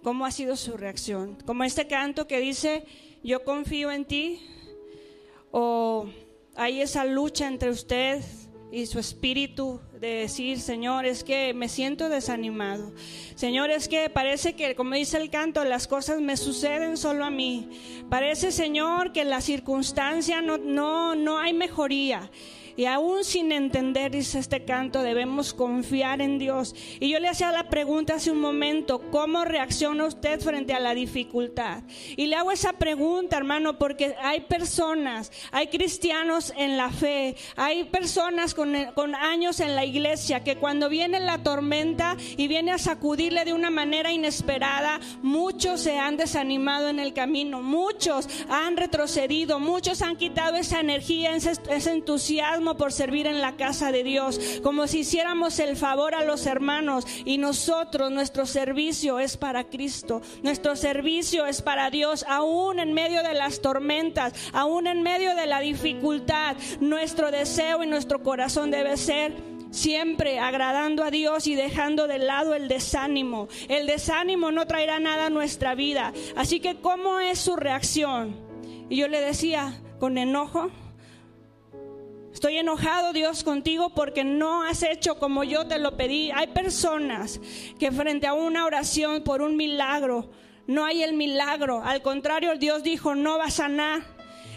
¿cómo 0.04 0.26
ha 0.26 0.32
sido 0.32 0.58
su 0.58 0.76
reacción? 0.76 1.38
Como 1.46 1.64
este 1.64 1.88
canto 1.88 2.28
que 2.28 2.42
dice, 2.42 2.84
yo 3.24 3.46
confío 3.46 3.94
en 3.94 4.04
ti, 4.04 4.42
o 5.52 6.10
hay 6.58 6.82
esa 6.82 7.06
lucha 7.06 7.48
entre 7.48 7.70
usted 7.70 8.22
y 8.74 8.88
su 8.88 9.00
espíritu 9.00 9.80
de 10.00 10.08
decir, 10.08 10.60
Señor, 10.60 11.06
es 11.06 11.24
que 11.24 11.54
me 11.54 11.70
siento 11.70 12.10
desanimado. 12.10 12.94
Señor, 13.36 13.72
es 13.72 13.88
que 13.88 14.10
parece 14.10 14.54
que, 14.54 14.76
como 14.76 14.96
dice 14.96 15.18
el 15.18 15.30
canto, 15.30 15.64
las 15.64 15.88
cosas 15.88 16.22
me 16.22 16.38
suceden 16.38 16.98
solo 16.98 17.26
a 17.26 17.30
mí. 17.30 17.70
Parece, 18.10 18.52
Señor, 18.52 19.12
que 19.12 19.22
en 19.22 19.30
la 19.30 19.42
circunstancia 19.42 20.42
no, 20.42 20.58
no, 20.58 21.16
no 21.16 21.40
hay 21.40 21.54
mejoría. 21.54 22.30
Y 22.78 22.86
aún 22.86 23.24
sin 23.24 23.52
entender, 23.52 24.12
dice 24.12 24.38
este 24.38 24.64
canto, 24.64 25.02
debemos 25.02 25.56
confiar 25.56 26.22
en 26.22 26.38
Dios. 26.38 26.76
Y 27.00 27.10
yo 27.10 27.20
le 27.20 27.28
hacía 27.28 27.52
la 27.52 27.70
pregunta 27.70 28.14
hace 28.14 28.30
un 28.30 28.40
momento, 28.40 29.02
¿cómo 29.10 29.46
reacciona 29.46 30.06
usted 30.06 30.40
frente 30.40 30.76
a 30.76 30.80
la 30.80 30.94
dificultad? 30.94 31.82
Y 32.16 32.28
le 32.28 32.36
hago 32.36 32.52
esa 32.52 32.74
pregunta, 32.74 33.36
hermano, 33.36 33.80
porque 33.80 34.14
hay 34.22 34.42
personas, 34.42 35.32
hay 35.52 35.68
cristianos 35.68 36.54
en 36.56 36.78
la 36.78 36.92
fe, 36.92 37.36
hay 37.56 37.86
personas 37.86 38.54
con, 38.54 38.76
años 39.16 39.60
en 39.60 39.76
la 39.76 39.84
iglesia 39.84 40.44
que 40.44 40.58
cuando 40.58 40.88
viene 40.88 41.20
la 41.20 41.42
tormenta 41.42 42.16
y 42.38 42.48
viene 42.48 42.74
a 42.74 42.78
sacudirle 42.78 43.44
de 43.44 43.54
una 43.54 43.72
manera 43.72 44.12
inesperada, 44.12 45.00
muchos 45.24 45.82
se 45.82 45.98
han 45.98 46.16
desanimado 46.16 46.90
en 46.90 47.00
el 47.00 47.16
camino, 47.16 47.64
muchos 47.64 48.30
han 48.50 48.78
retrocedido, 48.78 49.60
muchos 49.60 50.04
han 50.04 50.16
quitado 50.16 50.58
esa 50.58 50.80
energía, 50.80 51.36
ese 51.36 51.92
entusiasmo 51.92 52.67
por 52.76 52.92
servir 52.92 53.28
en 53.28 53.42
la 53.42 53.56
casa 53.56 53.92
de 53.92 54.04
Dios, 54.04 54.60
como 54.64 54.88
si 54.88 55.00
hiciéramos 55.00 55.60
el 55.60 55.78
favor 55.78 56.16
a 56.16 56.24
los 56.24 56.46
hermanos 56.46 57.06
y 57.24 57.38
nosotros, 57.38 58.12
nuestro 58.12 58.46
servicio 58.46 59.20
es 59.20 59.38
para 59.38 59.66
Cristo, 59.66 60.22
nuestro 60.44 60.76
servicio 60.76 61.46
es 61.46 61.62
para 61.62 61.90
Dios, 61.90 62.26
aún 62.28 62.80
en 62.80 62.94
medio 62.94 63.24
de 63.24 63.34
las 63.34 63.62
tormentas, 63.62 64.34
aún 64.54 64.88
en 64.88 65.04
medio 65.04 65.36
de 65.36 65.46
la 65.46 65.60
dificultad, 65.60 66.58
nuestro 66.80 67.32
deseo 67.32 67.84
y 67.84 67.88
nuestro 67.88 68.24
corazón 68.24 68.72
debe 68.72 68.98
ser 68.98 69.34
siempre 69.72 70.40
agradando 70.40 71.04
a 71.04 71.12
Dios 71.12 71.48
y 71.48 71.56
dejando 71.56 72.08
de 72.08 72.20
lado 72.20 72.54
el 72.54 72.68
desánimo. 72.68 73.48
El 73.68 73.86
desánimo 73.86 74.52
no 74.52 74.66
traerá 74.66 75.00
nada 75.00 75.28
a 75.28 75.30
nuestra 75.30 75.76
vida. 75.76 76.14
Así 76.36 76.60
que, 76.60 76.76
¿cómo 76.80 77.20
es 77.20 77.40
su 77.40 77.56
reacción? 77.56 78.36
Y 78.90 78.98
yo 78.98 79.08
le 79.08 79.22
decía, 79.22 79.82
con 80.00 80.18
enojo, 80.18 80.70
Estoy 82.38 82.58
enojado, 82.58 83.14
Dios, 83.14 83.44
contigo 83.44 83.90
porque 83.90 84.24
no 84.24 84.62
has 84.62 84.84
hecho 84.84 85.18
como 85.18 85.44
yo 85.44 85.66
te 85.66 85.80
lo 85.80 85.98
pedí. 85.98 86.30
Hay 86.30 86.46
personas 86.46 87.42
que 87.80 87.92
frente 87.92 88.28
a 88.28 88.36
una 88.36 88.68
oración 88.68 89.24
por 89.24 89.42
un 89.42 89.58
milagro, 89.58 90.30
no 90.68 90.86
hay 90.86 91.02
el 91.02 91.14
milagro. 91.14 91.82
Al 91.84 92.04
contrario, 92.04 92.56
Dios 92.56 92.84
dijo, 92.84 93.16
no 93.16 93.40
va 93.40 93.46
a 93.46 93.50
sanar. 93.50 94.04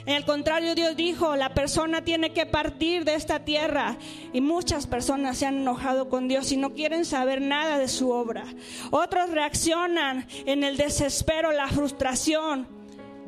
En 0.04 0.14
el 0.14 0.26
contrario, 0.26 0.75
Dios 0.75 0.94
dijo, 0.94 1.37
la 1.37 1.54
persona 1.54 2.04
tiene 2.04 2.34
que 2.34 2.44
partir 2.44 3.06
de 3.06 3.14
esta 3.14 3.46
tierra. 3.46 3.96
Y 4.34 4.42
muchas 4.42 4.87
personas 4.87 5.38
se 5.38 5.46
han 5.46 5.56
enojado 5.56 6.10
con 6.10 6.28
Dios 6.28 6.52
y 6.52 6.58
no 6.58 6.75
quieren 6.75 7.06
saber 7.06 7.40
nada 7.40 7.78
de 7.78 7.88
su 7.88 8.10
obra. 8.10 8.44
Otros 8.90 9.30
reaccionan 9.30 10.26
en 10.44 10.64
el 10.64 10.76
desespero, 10.76 11.50
la 11.52 11.68
frustración 11.68 12.79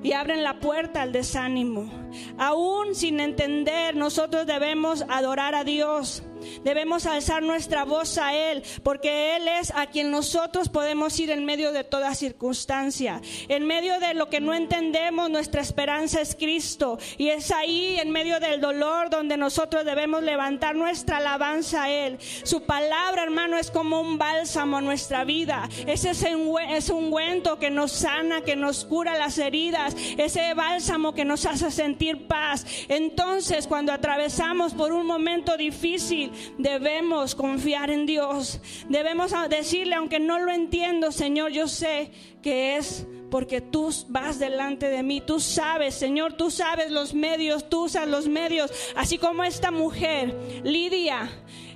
y 0.03 0.13
abren 0.13 0.43
la 0.43 0.61
puerta 0.61 1.03
al 1.03 1.13
desánimo. 1.13 1.91
Aún 2.39 2.95
sin 2.95 3.21
entender, 3.21 3.97
nosotros 3.97 4.47
debemos 4.47 5.05
adorar 5.09 5.55
a 5.55 5.65
Dios. 5.65 6.23
Debemos 6.65 7.07
alzar 7.07 7.43
nuestra 7.43 7.85
voz 7.85 8.19
a 8.19 8.35
Él, 8.35 8.63
porque 8.83 9.37
Él 9.37 9.49
es 9.49 9.73
a 9.75 9.87
quien 9.87 10.11
nosotros 10.11 10.69
podemos 10.69 11.19
ir 11.19 11.31
en 11.31 11.45
medio 11.45 11.73
de 11.73 11.85
toda 11.85 12.15
circunstancia. 12.15 13.21
En 13.49 13.67
medio 13.67 13.99
de 14.01 14.15
lo 14.15 14.29
que 14.29 14.41
no 14.41 14.55
entendemos, 14.55 15.31
nuestra 15.31 15.63
esperanza 15.63 16.21
es 16.21 16.35
Cristo. 16.35 16.99
Y 17.19 17.29
es 17.29 17.51
ahí, 17.51 17.99
en 17.99 18.11
medio 18.11 18.41
del 18.41 18.61
dolor, 18.61 19.11
donde 19.11 19.37
nosotros 19.37 19.85
debemos 19.85 20.23
levantar 20.23 20.77
nuestra 20.77 21.19
alabanza 21.19 21.85
a 21.85 21.91
Él. 21.91 22.19
Su 22.45 22.63
palabra, 22.63 23.23
hermano, 23.23 23.57
es 23.59 23.71
como 23.71 24.01
un 24.01 24.19
bálsamo 24.19 24.79
a 24.79 24.81
nuestra 24.81 25.25
vida. 25.25 25.69
Es 25.87 26.05
ese 26.05 26.33
es 26.71 26.91
ungüento 26.91 27.59
que 27.59 27.71
nos 27.71 27.93
sana, 27.93 28.41
que 28.43 28.57
nos 28.57 28.85
cura 28.85 29.17
las 29.17 29.39
heridas. 29.39 29.95
Ese 30.19 30.55
bálsamo 30.55 31.15
que 31.15 31.25
nos 31.25 31.47
hace 31.47 31.71
sentir 31.71 32.27
paz. 32.27 32.67
Entonces, 32.89 33.67
cuando 33.67 33.93
atravesamos 33.93 34.75
por 34.75 34.93
un 34.93 35.07
momento 35.07 35.57
difícil, 35.57 36.32
debemos 36.59 37.35
confiar 37.35 37.91
en 37.91 38.07
Dios. 38.07 38.61
Debemos 38.89 39.33
decirle, 39.49 39.95
aunque 39.95 40.21
no 40.21 40.39
lo 40.39 40.53
entiendo, 40.53 41.13
Señor, 41.13 41.53
yo 41.53 41.69
sé 41.69 42.11
que 42.43 42.77
es 42.77 43.07
porque 43.31 43.63
tú 43.63 43.91
vas 44.09 44.39
delante 44.39 44.91
de 44.91 45.03
mí, 45.03 45.23
tú 45.23 45.41
sabes, 45.41 45.95
Señor, 45.95 46.35
tú 46.35 46.51
sabes 46.51 46.91
los 46.91 47.15
medios, 47.15 47.67
tú 47.71 47.85
usas 47.85 48.07
los 48.07 48.29
medios, 48.29 48.71
así 48.95 49.17
como 49.17 49.43
esta 49.43 49.71
mujer, 49.71 50.37
Lidia, 50.63 51.31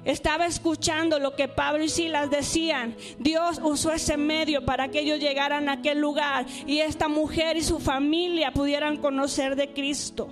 estaba 0.04 0.46
escuchando 0.46 1.18
lo 1.18 1.34
que 1.34 1.48
Pablo 1.48 1.82
y 1.82 1.88
Silas 1.88 2.30
decían. 2.30 2.94
Dios 3.18 3.60
usó 3.62 3.90
ese 3.92 4.16
medio 4.16 4.64
para 4.64 4.88
que 4.88 5.00
ellos 5.00 5.18
llegaran 5.18 5.68
a 5.68 5.72
aquel 5.72 5.98
lugar 5.98 6.46
y 6.66 6.78
esta 6.78 7.08
mujer 7.08 7.56
y 7.56 7.62
su 7.62 7.80
familia 7.80 8.52
pudieran 8.52 8.98
conocer 8.98 9.56
de 9.56 9.72
Cristo. 9.72 10.28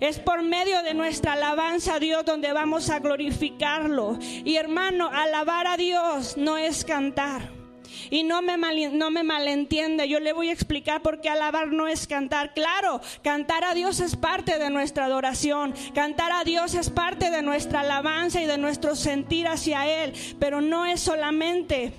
Es 0.00 0.18
por 0.18 0.42
medio 0.42 0.82
de 0.82 0.94
nuestra 0.94 1.34
alabanza 1.34 1.94
a 1.94 1.98
Dios 1.98 2.24
donde 2.24 2.52
vamos 2.52 2.90
a 2.90 2.98
glorificarlo. 2.98 4.18
Y 4.20 4.56
hermano, 4.56 5.10
alabar 5.12 5.66
a 5.66 5.76
Dios 5.76 6.36
no 6.36 6.58
es 6.58 6.84
cantar. 6.84 7.62
Y 8.10 8.24
no 8.24 8.42
me, 8.42 8.56
no 8.90 9.10
me 9.10 9.22
malentiende, 9.22 10.08
yo 10.08 10.20
le 10.20 10.32
voy 10.32 10.48
a 10.48 10.52
explicar 10.52 11.02
por 11.02 11.20
qué 11.20 11.28
alabar 11.28 11.68
no 11.68 11.86
es 11.86 12.06
cantar. 12.06 12.54
Claro, 12.54 13.00
cantar 13.22 13.64
a 13.64 13.74
Dios 13.74 14.00
es 14.00 14.16
parte 14.16 14.58
de 14.58 14.70
nuestra 14.70 15.06
adoración, 15.06 15.74
cantar 15.94 16.32
a 16.32 16.44
Dios 16.44 16.74
es 16.74 16.90
parte 16.90 17.30
de 17.30 17.42
nuestra 17.42 17.80
alabanza 17.80 18.42
y 18.42 18.46
de 18.46 18.58
nuestro 18.58 18.96
sentir 18.96 19.46
hacia 19.46 20.04
Él, 20.04 20.12
pero 20.38 20.60
no 20.60 20.86
es 20.86 21.00
solamente 21.00 21.92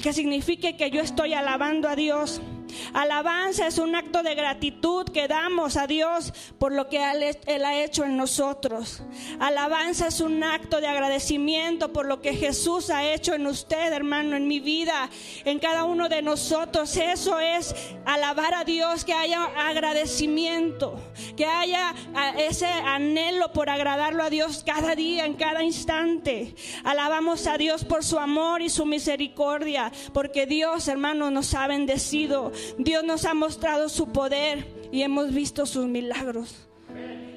que 0.00 0.12
signifique 0.12 0.76
que 0.76 0.90
yo 0.90 1.00
estoy 1.00 1.34
alabando 1.34 1.88
a 1.88 1.96
Dios. 1.96 2.40
Alabanza 2.92 3.66
es 3.66 3.78
un 3.78 3.94
acto 3.94 4.22
de 4.22 4.34
gratitud 4.34 5.06
que 5.06 5.28
damos 5.28 5.76
a 5.76 5.86
Dios 5.86 6.32
por 6.58 6.72
lo 6.72 6.88
que 6.88 6.98
Él 7.46 7.64
ha 7.64 7.82
hecho 7.82 8.04
en 8.04 8.16
nosotros. 8.16 9.02
Alabanza 9.38 10.08
es 10.08 10.20
un 10.20 10.42
acto 10.42 10.80
de 10.80 10.86
agradecimiento 10.86 11.92
por 11.92 12.06
lo 12.06 12.20
que 12.20 12.34
Jesús 12.34 12.90
ha 12.90 13.04
hecho 13.12 13.34
en 13.34 13.46
usted, 13.46 13.92
hermano, 13.92 14.36
en 14.36 14.46
mi 14.48 14.60
vida, 14.60 15.10
en 15.44 15.58
cada 15.58 15.84
uno 15.84 16.08
de 16.08 16.22
nosotros. 16.22 16.96
Eso 16.96 17.38
es 17.40 17.74
alabar 18.04 18.54
a 18.54 18.64
Dios, 18.64 19.04
que 19.04 19.12
haya 19.12 19.44
agradecimiento, 19.44 21.00
que 21.36 21.46
haya 21.46 21.94
ese 22.38 22.66
anhelo 22.66 23.52
por 23.52 23.70
agradarlo 23.70 24.22
a 24.22 24.30
Dios 24.30 24.62
cada 24.64 24.94
día, 24.94 25.26
en 25.26 25.34
cada 25.34 25.62
instante. 25.62 26.54
Alabamos 26.84 27.46
a 27.46 27.58
Dios 27.58 27.84
por 27.84 28.04
su 28.04 28.18
amor 28.18 28.62
y 28.62 28.68
su 28.68 28.86
misericordia, 28.86 29.92
porque 30.12 30.46
Dios, 30.46 30.88
hermano, 30.88 31.30
nos 31.30 31.54
ha 31.54 31.66
bendecido. 31.66 32.52
Dios 32.78 33.04
nos 33.04 33.24
ha 33.24 33.34
mostrado 33.34 33.88
su 33.88 34.12
poder 34.12 34.66
y 34.92 35.02
hemos 35.02 35.32
visto 35.32 35.66
sus 35.66 35.86
milagros. 35.86 36.68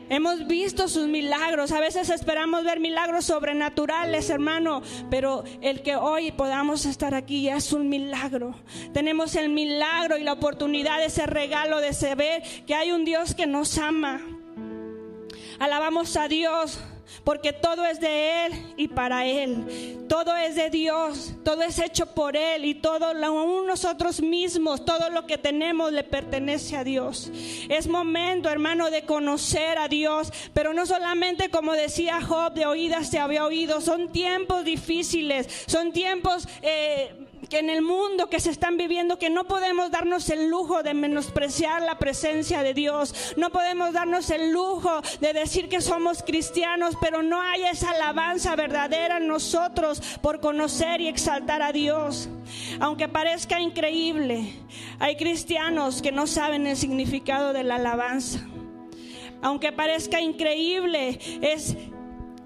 Hemos 0.10 0.48
visto 0.48 0.88
sus 0.88 1.08
milagros. 1.08 1.72
A 1.72 1.80
veces 1.80 2.10
esperamos 2.10 2.64
ver 2.64 2.80
milagros 2.80 3.26
sobrenaturales, 3.26 4.30
hermano, 4.30 4.82
pero 5.10 5.44
el 5.62 5.82
que 5.82 5.96
hoy 5.96 6.32
podamos 6.32 6.86
estar 6.86 7.16
aquí 7.16 7.44
ya 7.44 7.58
es 7.58 7.74
un 7.74 7.90
milagro. 7.90 8.56
Tenemos 8.94 9.36
el 9.36 9.50
milagro 9.50 10.18
y 10.18 10.24
la 10.24 10.34
oportunidad, 10.34 11.00
de 11.00 11.06
ese 11.06 11.26
regalo 11.26 11.80
de 11.80 11.94
saber 11.94 12.44
que 12.68 12.76
hay 12.76 12.92
un 12.92 13.06
Dios 13.06 13.34
que 13.34 13.48
nos 13.48 13.78
ama. 13.78 14.22
Alabamos 15.60 16.16
a 16.18 16.28
Dios 16.28 16.80
porque 17.24 17.54
todo 17.54 17.86
es 17.86 18.00
de 18.00 18.46
Él 18.46 18.74
y 18.78 18.88
para 18.88 19.26
Él. 19.26 20.06
Todo 20.08 20.36
es 20.36 20.56
de 20.56 20.70
Dios, 20.70 21.34
todo 21.44 21.64
es 21.64 21.80
hecho 21.80 22.08
por 22.08 22.36
Él 22.36 22.66
y 22.66 22.76
todo, 22.76 23.06
aún 23.06 23.68
nosotros 23.68 24.22
mismos, 24.22 24.86
todo 24.86 25.10
lo 25.10 25.26
que 25.26 25.38
tenemos 25.38 25.92
le 25.92 26.04
pertenece 26.04 26.76
a 26.76 26.84
Dios. 26.84 27.32
Es 27.70 27.88
momento, 27.88 28.50
hermano, 28.50 28.90
de 28.90 29.06
conocer 29.06 29.78
a 29.78 29.88
Dios, 29.88 30.32
pero 30.54 30.74
no 30.74 30.86
solamente 30.86 31.50
como 31.50 31.74
decía 31.74 32.22
Job, 32.22 32.54
de 32.54 32.66
oídas 32.66 33.10
se 33.10 33.20
había 33.20 33.46
oído, 33.46 33.82
son 33.82 34.12
tiempos 34.12 34.66
difíciles, 34.66 35.48
son 35.68 35.92
tiempos... 35.92 36.48
Eh, 36.62 37.23
que 37.54 37.60
en 37.60 37.70
el 37.70 37.84
mundo 37.84 38.32
que 38.32 38.40
se 38.40 38.50
están 38.50 38.78
viviendo, 38.78 39.20
que 39.20 39.30
no 39.30 39.44
podemos 39.44 39.92
darnos 39.92 40.28
el 40.32 40.50
lujo 40.50 40.82
de 40.82 40.96
menospreciar 40.96 41.84
la 41.84 42.00
presencia 42.00 42.64
de 42.64 42.74
Dios, 42.74 43.36
no 43.38 43.52
podemos 43.52 43.94
darnos 43.94 44.32
el 44.32 44.52
lujo 44.52 45.04
de 45.22 45.34
decir 45.34 45.70
que 45.70 45.80
somos 45.80 46.24
cristianos, 46.24 46.98
pero 47.00 47.22
no 47.22 47.40
hay 47.40 47.62
esa 47.66 47.92
alabanza 47.92 48.56
verdadera 48.56 49.18
en 49.18 49.28
nosotros 49.28 50.02
por 50.24 50.40
conocer 50.40 51.00
y 51.00 51.08
exaltar 51.08 51.62
a 51.62 51.72
Dios. 51.72 52.28
Aunque 52.80 53.08
parezca 53.08 53.60
increíble, 53.60 54.52
hay 54.98 55.16
cristianos 55.16 56.02
que 56.02 56.12
no 56.12 56.26
saben 56.26 56.66
el 56.66 56.76
significado 56.76 57.54
de 57.54 57.64
la 57.64 57.76
alabanza. 57.76 58.40
Aunque 59.44 59.72
parezca 59.72 60.20
increíble, 60.20 61.20
es 61.44 61.76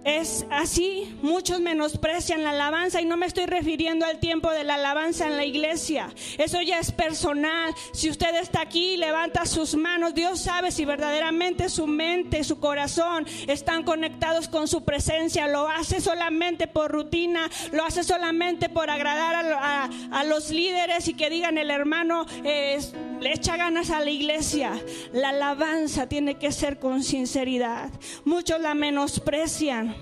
es 0.08 0.46
así, 0.50 1.14
muchos 1.22 1.60
menosprecian 1.60 2.42
la 2.42 2.52
alabanza 2.52 3.02
y 3.02 3.06
no 3.06 3.18
me 3.18 3.26
estoy 3.26 3.46
refiriendo 3.46 4.06
al 4.06 4.20
tiempo 4.20 4.50
de 4.52 4.64
la 4.64 4.76
alabanza 4.76 5.28
en 5.28 5.36
la 5.36 5.44
iglesia. 5.44 6.08
Eso 6.38 6.62
ya 6.62 6.80
es 6.80 6.94
personal. 6.94 7.76
Si 7.92 8.10
usted 8.10 8.34
está 8.36 8.62
aquí 8.62 8.96
levanta 8.96 9.46
sus 9.46 9.76
manos, 9.76 10.16
Dios 10.16 10.40
sabe 10.40 10.72
si 10.72 10.86
verdaderamente 10.86 11.68
su 11.68 11.88
mente, 11.88 12.46
su 12.46 12.58
corazón 12.62 13.26
están 13.48 13.84
conectados 13.84 14.48
con 14.48 14.70
su 14.70 14.86
presencia. 14.86 15.50
Lo 15.50 15.68
hace 15.68 16.00
solamente 16.00 16.68
por 16.68 16.90
rutina, 16.90 17.50
lo 17.74 17.84
hace 17.84 18.06
solamente 18.06 18.70
por 18.70 18.90
agradar 18.90 19.36
a, 19.36 20.24
los 20.24 20.52
líderes 20.52 21.10
y 21.10 21.16
que 21.16 21.30
digan 21.30 21.58
el 21.58 21.70
hermano 21.70 22.26
le 22.44 23.34
echa 23.34 23.58
ganas 23.58 23.90
a 23.90 24.00
la 24.00 24.10
iglesia. 24.10 24.72
La 25.12 25.30
alabanza 25.30 26.08
tiene 26.08 26.36
que 26.36 26.54
ser 26.54 26.80
con 26.80 27.04
sinceridad. 27.04 27.90
Muchos 28.24 28.62
la 28.62 28.74
menosprecian. 28.74 29.97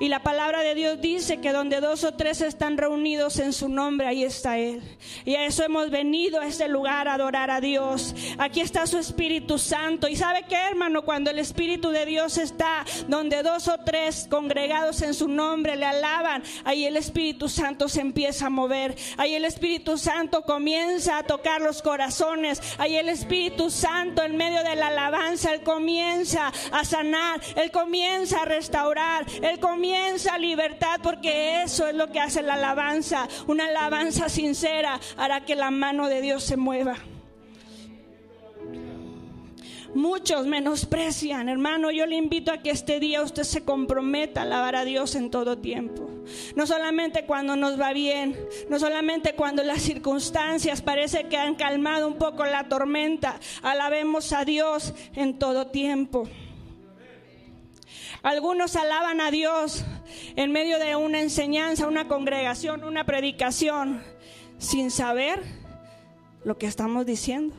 Y 0.00 0.08
la 0.08 0.22
palabra 0.22 0.60
de 0.60 0.74
Dios 0.74 1.00
dice 1.00 1.40
que 1.40 1.52
donde 1.52 1.80
dos 1.80 2.04
o 2.04 2.14
tres 2.14 2.40
están 2.40 2.76
reunidos 2.76 3.38
en 3.38 3.52
su 3.52 3.68
nombre, 3.68 4.06
ahí 4.06 4.22
está 4.22 4.56
Él. 4.56 4.80
Y 5.24 5.34
a 5.34 5.44
eso 5.44 5.64
hemos 5.64 5.90
venido 5.90 6.40
a 6.40 6.46
este 6.46 6.68
lugar 6.68 7.08
a 7.08 7.14
adorar 7.14 7.50
a 7.50 7.60
Dios. 7.60 8.14
Aquí 8.38 8.60
está 8.60 8.86
su 8.86 8.98
Espíritu 8.98 9.58
Santo. 9.58 10.06
Y 10.06 10.14
sabe 10.14 10.44
qué, 10.48 10.56
hermano, 10.56 11.02
cuando 11.02 11.30
el 11.30 11.38
Espíritu 11.40 11.90
de 11.90 12.06
Dios 12.06 12.38
está 12.38 12.84
donde 13.08 13.42
dos 13.42 13.66
o 13.66 13.78
tres 13.78 14.28
congregados 14.30 15.02
en 15.02 15.14
su 15.14 15.26
nombre 15.26 15.74
le 15.74 15.86
alaban, 15.86 16.44
ahí 16.64 16.84
el 16.84 16.96
Espíritu 16.96 17.48
Santo 17.48 17.88
se 17.88 18.00
empieza 18.00 18.46
a 18.46 18.50
mover. 18.50 18.96
Ahí 19.16 19.34
el 19.34 19.44
Espíritu 19.44 19.98
Santo 19.98 20.42
comienza 20.42 21.18
a 21.18 21.24
tocar 21.24 21.60
los 21.60 21.82
corazones. 21.82 22.62
Ahí 22.78 22.96
el 22.96 23.08
Espíritu 23.08 23.70
Santo 23.70 24.22
en 24.22 24.36
medio 24.36 24.62
de 24.62 24.76
la 24.76 24.88
alabanza, 24.88 25.52
Él 25.52 25.62
comienza 25.62 26.52
a 26.70 26.84
sanar. 26.84 27.40
Él 27.56 27.72
comienza 27.72 28.42
a 28.42 28.44
restaurar. 28.44 29.26
Él 29.42 29.58
comienza 29.58 29.67
libertad 30.38 31.00
porque 31.02 31.62
eso 31.62 31.86
es 31.86 31.94
lo 31.94 32.10
que 32.10 32.20
hace 32.20 32.42
la 32.42 32.54
alabanza. 32.54 33.28
Una 33.46 33.66
alabanza 33.66 34.28
sincera 34.28 35.00
hará 35.16 35.44
que 35.44 35.54
la 35.54 35.70
mano 35.70 36.08
de 36.08 36.20
Dios 36.20 36.44
se 36.44 36.56
mueva. 36.56 36.96
Muchos 39.94 40.46
menosprecian, 40.46 41.48
hermano. 41.48 41.90
Yo 41.90 42.06
le 42.06 42.16
invito 42.16 42.52
a 42.52 42.58
que 42.58 42.70
este 42.70 43.00
día 43.00 43.22
usted 43.22 43.42
se 43.42 43.64
comprometa 43.64 44.40
a 44.40 44.44
alabar 44.44 44.76
a 44.76 44.84
Dios 44.84 45.14
en 45.14 45.30
todo 45.30 45.58
tiempo. 45.58 46.10
No 46.54 46.66
solamente 46.66 47.24
cuando 47.24 47.56
nos 47.56 47.80
va 47.80 47.92
bien, 47.94 48.36
no 48.68 48.78
solamente 48.78 49.34
cuando 49.34 49.62
las 49.64 49.80
circunstancias 49.80 50.82
parece 50.82 51.24
que 51.24 51.38
han 51.38 51.54
calmado 51.54 52.06
un 52.06 52.18
poco 52.18 52.44
la 52.44 52.68
tormenta. 52.68 53.40
Alabemos 53.62 54.32
a 54.32 54.44
Dios 54.44 54.92
en 55.14 55.38
todo 55.38 55.68
tiempo. 55.68 56.28
Algunos 58.22 58.74
alaban 58.76 59.20
a 59.20 59.30
Dios 59.30 59.84
en 60.36 60.52
medio 60.52 60.78
de 60.78 60.96
una 60.96 61.20
enseñanza, 61.20 61.86
una 61.86 62.08
congregación, 62.08 62.84
una 62.84 63.04
predicación, 63.04 64.02
sin 64.58 64.90
saber 64.90 65.40
lo 66.44 66.58
que 66.58 66.66
estamos 66.66 67.06
diciendo. 67.06 67.54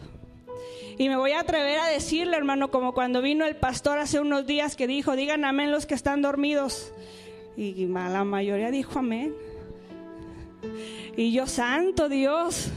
Y 0.98 1.08
me 1.08 1.16
voy 1.16 1.32
a 1.32 1.40
atrever 1.40 1.80
a 1.80 1.88
decirle, 1.88 2.36
hermano, 2.36 2.72
como 2.72 2.94
cuando 2.94 3.22
vino 3.22 3.46
el 3.46 3.56
pastor 3.56 4.00
hace 4.00 4.20
unos 4.20 4.46
días 4.46 4.76
que 4.76 4.86
dijo, 4.86 5.16
digan 5.16 5.46
amén 5.46 5.72
los 5.72 5.86
que 5.86 5.94
están 5.94 6.22
dormidos. 6.22 6.92
Y 7.56 7.88
la 7.88 8.26
mayoría 8.26 8.70
dijo 8.70 9.00
amén. 9.00 9.34
Y 11.16 11.32
yo, 11.32 11.48
santo 11.48 12.10
Dios, 12.10 12.70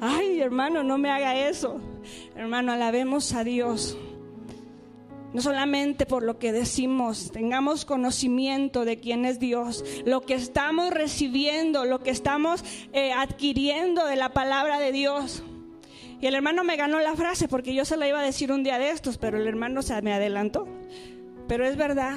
ay 0.00 0.40
hermano, 0.40 0.82
no 0.82 0.98
me 0.98 1.10
haga 1.10 1.48
eso. 1.48 1.80
Hermano, 2.34 2.72
alabemos 2.72 3.32
a 3.32 3.44
Dios 3.44 3.96
no 5.32 5.40
solamente 5.40 6.06
por 6.06 6.22
lo 6.22 6.38
que 6.38 6.52
decimos, 6.52 7.30
tengamos 7.32 7.84
conocimiento 7.84 8.84
de 8.84 9.00
quién 9.00 9.24
es 9.24 9.38
Dios, 9.38 9.84
lo 10.04 10.22
que 10.22 10.34
estamos 10.34 10.90
recibiendo, 10.90 11.84
lo 11.84 12.00
que 12.00 12.10
estamos 12.10 12.64
eh, 12.92 13.12
adquiriendo 13.12 14.06
de 14.06 14.16
la 14.16 14.30
palabra 14.30 14.78
de 14.78 14.92
Dios. 14.92 15.42
Y 16.20 16.26
el 16.26 16.34
hermano 16.34 16.62
me 16.62 16.76
ganó 16.76 17.00
la 17.00 17.16
frase 17.16 17.48
porque 17.48 17.74
yo 17.74 17.84
se 17.84 17.96
la 17.96 18.06
iba 18.06 18.20
a 18.20 18.24
decir 18.24 18.52
un 18.52 18.62
día 18.62 18.78
de 18.78 18.90
estos, 18.90 19.18
pero 19.18 19.38
el 19.38 19.46
hermano 19.46 19.82
se 19.82 20.00
me 20.02 20.12
adelantó. 20.12 20.68
Pero 21.48 21.66
es 21.66 21.76
verdad, 21.76 22.16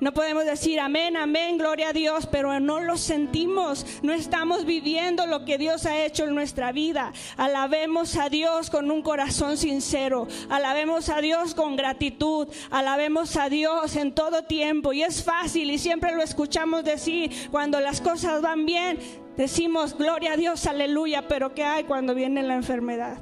No 0.00 0.14
podemos 0.14 0.46
decir 0.46 0.80
amén, 0.80 1.14
amén, 1.14 1.58
gloria 1.58 1.90
a 1.90 1.92
Dios, 1.92 2.26
pero 2.26 2.58
no 2.58 2.80
lo 2.80 2.96
sentimos. 2.96 3.84
No 4.02 4.14
estamos 4.14 4.64
viviendo 4.64 5.26
lo 5.26 5.44
que 5.44 5.58
Dios 5.58 5.84
ha 5.84 6.04
hecho 6.04 6.24
en 6.24 6.34
nuestra 6.34 6.72
vida. 6.72 7.12
Alabemos 7.36 8.16
a 8.16 8.30
Dios 8.30 8.70
con 8.70 8.90
un 8.90 9.02
corazón 9.02 9.58
sincero. 9.58 10.26
Alabemos 10.48 11.10
a 11.10 11.20
Dios 11.20 11.54
con 11.54 11.76
gratitud. 11.76 12.48
Alabemos 12.70 13.36
a 13.36 13.50
Dios 13.50 13.94
en 13.96 14.12
todo 14.12 14.44
tiempo. 14.44 14.94
Y 14.94 15.02
es 15.02 15.22
fácil 15.22 15.70
y 15.70 15.76
siempre 15.76 16.14
lo 16.14 16.22
escuchamos 16.22 16.82
decir 16.82 17.30
cuando 17.50 17.78
las 17.78 18.00
cosas 18.00 18.40
van 18.40 18.64
bien. 18.64 18.98
Decimos 19.36 19.96
gloria 19.96 20.32
a 20.32 20.36
Dios, 20.36 20.66
aleluya, 20.66 21.28
pero 21.28 21.54
¿qué 21.54 21.64
hay 21.64 21.84
cuando 21.84 22.14
viene 22.14 22.42
la 22.42 22.54
enfermedad? 22.54 23.18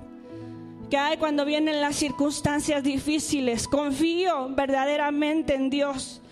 ¿Qué 0.90 0.96
hay 0.96 1.16
cuando 1.18 1.44
vienen 1.44 1.80
las 1.80 1.96
circunstancias 1.96 2.82
difíciles? 2.82 3.68
Confío 3.68 4.48
verdaderamente 4.50 5.54
en 5.54 5.70
Dios. 5.70 6.22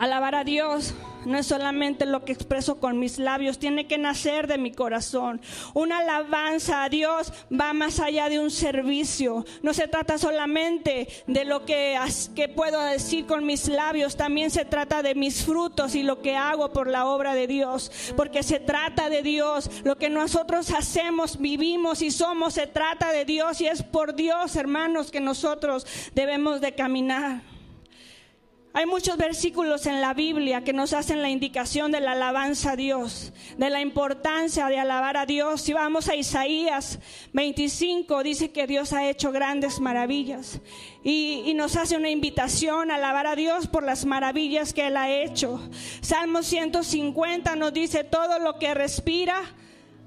Alabar 0.00 0.34
a 0.34 0.44
Dios 0.44 0.94
no 1.26 1.36
es 1.36 1.46
solamente 1.46 2.06
lo 2.06 2.24
que 2.24 2.32
expreso 2.32 2.80
con 2.80 2.98
mis 2.98 3.18
labios, 3.18 3.58
tiene 3.58 3.86
que 3.86 3.98
nacer 3.98 4.46
de 4.46 4.56
mi 4.56 4.72
corazón. 4.72 5.42
Una 5.74 5.98
alabanza 5.98 6.84
a 6.84 6.88
Dios 6.88 7.34
va 7.52 7.74
más 7.74 8.00
allá 8.00 8.30
de 8.30 8.38
un 8.38 8.50
servicio. 8.50 9.44
No 9.62 9.74
se 9.74 9.88
trata 9.88 10.16
solamente 10.16 11.06
de 11.26 11.44
lo 11.44 11.66
que, 11.66 11.98
puedo 12.56 12.82
decir 12.82 13.26
con 13.26 13.44
mis 13.44 13.68
labios, 13.68 14.16
también 14.16 14.50
se 14.50 14.64
trata 14.64 15.02
de 15.02 15.14
mis 15.14 15.44
frutos 15.44 15.94
y 15.94 16.02
lo 16.02 16.22
que 16.22 16.34
hago 16.34 16.72
por 16.72 16.86
la 16.86 17.04
obra 17.04 17.34
de 17.34 17.46
Dios. 17.46 17.92
Porque 18.16 18.42
se 18.42 18.58
trata 18.58 19.10
de 19.10 19.20
Dios. 19.20 19.70
Lo 19.84 19.98
que 19.98 20.08
nosotros 20.08 20.70
hacemos, 20.70 21.38
vivimos 21.38 22.00
y 22.00 22.10
somos, 22.10 22.54
se 22.54 22.66
trata 22.66 23.12
de 23.12 23.26
Dios 23.26 23.60
y 23.60 23.66
es 23.66 23.82
por 23.82 24.14
Dios, 24.14 24.56
hermanos, 24.56 25.10
que 25.10 25.20
nosotros 25.20 25.86
debemos 26.14 26.62
de 26.62 26.74
caminar. 26.74 27.59
Hay 28.72 28.86
muchos 28.86 29.16
versículos 29.16 29.86
en 29.86 30.00
la 30.00 30.14
Biblia 30.14 30.62
que 30.62 30.72
nos 30.72 30.92
hacen 30.92 31.22
la 31.22 31.28
indicación 31.28 31.90
de 31.90 32.00
la 32.00 32.12
alabanza 32.12 32.72
a 32.72 32.76
Dios, 32.76 33.32
de 33.58 33.68
la 33.68 33.80
importancia 33.80 34.68
de 34.68 34.78
alabar 34.78 35.16
a 35.16 35.26
Dios. 35.26 35.62
Si 35.62 35.72
vamos 35.72 36.08
a 36.08 36.14
Isaías 36.14 37.00
25, 37.32 38.22
dice 38.22 38.52
que 38.52 38.68
Dios 38.68 38.92
ha 38.92 39.08
hecho 39.08 39.32
grandes 39.32 39.80
maravillas 39.80 40.60
y, 41.02 41.52
nos 41.54 41.74
hace 41.76 41.96
una 41.96 42.10
invitación 42.10 42.92
a 42.92 42.94
alabar 42.94 43.26
a 43.26 43.34
Dios 43.34 43.66
por 43.66 43.82
las 43.82 44.06
maravillas 44.06 44.72
que 44.72 44.86
Él 44.86 44.96
ha 44.96 45.10
hecho. 45.10 45.60
Salmo 46.00 46.44
150 46.44 47.56
nos 47.56 47.72
dice 47.72 48.04
todo 48.04 48.38
lo 48.38 48.58
que 48.60 48.72
respira. 48.72 49.42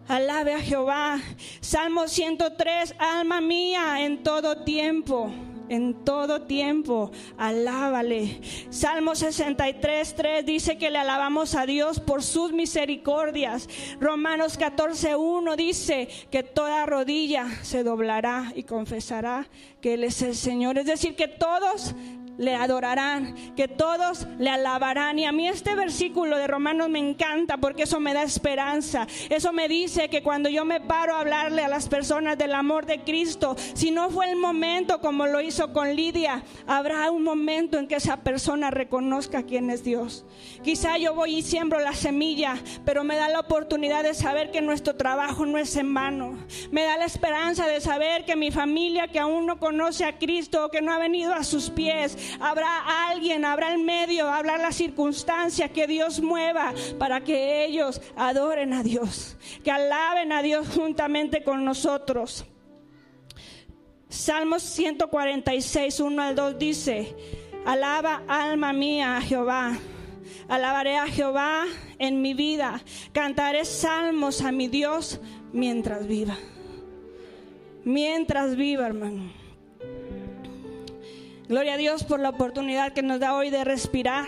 Alabe 0.08 0.54
a 0.54 0.60
Jehová. 0.60 1.20
Salmo 1.60 2.08
103, 2.08 2.96
alma 2.98 3.42
mía 3.42 4.06
en 4.06 4.24
todo 4.24 4.64
tiempo 4.64 5.34
en 5.70 5.94
todo 6.06 6.44
tiempo. 6.44 7.12
Alábale. 7.38 8.42
Salmo 8.70 9.16
63, 9.16 10.16
3 10.16 10.46
dice 10.46 10.78
que 10.78 10.90
le 10.90 11.00
alabamos 11.00 11.56
a 11.56 11.66
Dios 11.66 12.00
por 12.00 12.24
sus 12.24 12.52
misericordias. 12.52 13.70
Romanos 14.00 14.58
14, 14.58 15.16
1 15.16 15.56
dice 15.56 16.08
que 16.32 16.44
toda 16.44 16.86
rodilla 16.86 17.48
se 17.64 17.84
doblará 17.84 18.52
y 18.56 18.64
confesará 18.64 19.48
que 19.82 19.96
Él 19.96 20.04
es 20.04 20.22
el 20.22 20.36
Señor. 20.36 20.78
Es 20.78 20.86
decir, 20.86 21.16
que 21.16 21.28
todos 21.28 21.96
le 22.38 22.56
adorarán, 22.56 23.36
que 23.56 23.68
todos 23.68 24.28
le 24.40 24.50
alabarán. 24.50 25.20
Y 25.20 25.26
a 25.26 25.32
mí 25.32 25.48
este 25.48 25.76
versículo 25.76 26.38
de 26.38 26.48
Romanos 26.48 26.90
me 26.90 27.00
encanta 27.00 27.58
porque 27.58 27.84
eso 27.84 28.00
me 28.00 28.14
da 28.14 28.24
esperanza. 28.24 29.08
Eso 29.30 29.54
me 29.54 29.68
dice 29.68 30.10
que 30.10 30.24
cuando 30.24 30.50
yo 30.50 30.66
me 30.66 30.82
paro 30.82 31.16
a 31.16 31.22
hablarle 31.22 31.64
a 31.64 31.68
las 31.68 31.88
personas 31.88 32.38
del 32.38 32.54
amor 32.54 32.86
de 32.86 33.04
Cristo, 33.04 33.56
si 33.74 33.92
no 33.92 34.10
fue 34.10 34.30
el 34.30 34.38
momento 34.38 35.02
como 35.02 35.28
lo 35.28 35.42
hizo 35.42 35.74
con 35.74 35.96
Lidia, 35.96 36.44
habrá 36.68 37.12
un 37.12 37.24
momento 37.24 37.78
en 37.78 37.88
que 37.88 37.96
esa 37.96 38.18
persona 38.18 38.72
reconozca 38.72 39.44
quién 39.44 39.70
es 39.70 39.84
Dios. 39.84 40.26
Quizá 40.64 40.98
yo 40.98 41.14
voy 41.14 41.38
y 41.38 41.42
siembro 41.42 41.80
la 41.80 41.94
semilla, 41.94 42.58
pero 42.86 43.04
me 43.04 43.16
da 43.16 43.30
la 43.30 43.42
oportunidad 43.42 44.04
de 44.04 44.14
saber 44.14 44.52
que 44.52 44.62
nuestro 44.62 44.96
trabajo 44.96 45.46
no 45.46 45.58
es 45.58 45.76
en 45.76 45.94
vano. 45.94 46.38
Me 46.72 46.84
da 46.84 46.98
la 46.98 47.06
esperanza 47.06 47.68
de 47.68 47.82
saber 47.82 48.26
que 48.26 48.36
mi 48.36 48.52
familia 48.52 49.08
que 49.08 49.20
aún 49.20 49.46
no 49.46 49.60
conoce 49.60 50.06
a 50.06 50.18
Cristo 50.18 50.70
que 50.70 50.82
no 50.82 50.94
ha 50.94 50.98
venido 50.98 51.34
a 51.34 51.44
sus 51.44 51.70
pies, 51.70 52.18
habrá 52.40 53.10
alguien, 53.10 53.46
habrá 53.46 53.74
el 53.74 53.84
medio, 53.84 54.30
habrá 54.30 54.58
la 54.58 54.72
circunstancia 54.72 55.70
que 55.70 55.88
Dios 55.88 56.22
mueva 56.22 56.74
para 56.98 57.22
que 57.22 57.66
ellos 57.66 58.02
adoren 58.16 58.74
a 58.74 58.84
Dios, 58.84 59.38
que 59.64 59.72
alaben 59.72 60.32
a 60.32 60.42
Dios 60.42 60.68
juntamente 60.74 61.44
con 61.44 61.64
nosotros. 61.64 62.46
Salmos 64.10 64.62
146, 64.62 66.00
1 66.00 66.22
al 66.22 66.36
2 66.36 66.60
dice, 66.60 67.16
alaba 67.66 68.24
alma 68.28 68.74
mía 68.74 69.18
a 69.18 69.22
Jehová. 69.22 69.78
Alabaré 70.48 70.98
a 70.98 71.08
Jehová 71.08 71.66
en 71.98 72.22
mi 72.22 72.34
vida. 72.34 72.82
Cantaré 73.12 73.66
salmos 73.66 74.42
a 74.42 74.52
mi 74.52 74.68
Dios 74.68 75.20
mientras 75.52 76.06
viva. 76.06 76.38
Mientras 77.84 78.56
viva, 78.56 78.86
hermano. 78.86 79.43
Gloria 81.54 81.76
a 81.76 81.78
Dios 81.78 82.04
por 82.04 82.20
la 82.20 82.30
oportunidad 82.30 82.94
que 82.94 83.04
nos 83.04 83.20
da 83.20 83.36
hoy 83.36 83.52
de 83.52 83.64
respirar, 83.64 84.26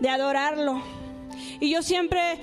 de 0.00 0.08
adorarlo. 0.08 0.80
Y 1.58 1.68
yo 1.68 1.82
siempre 1.82 2.38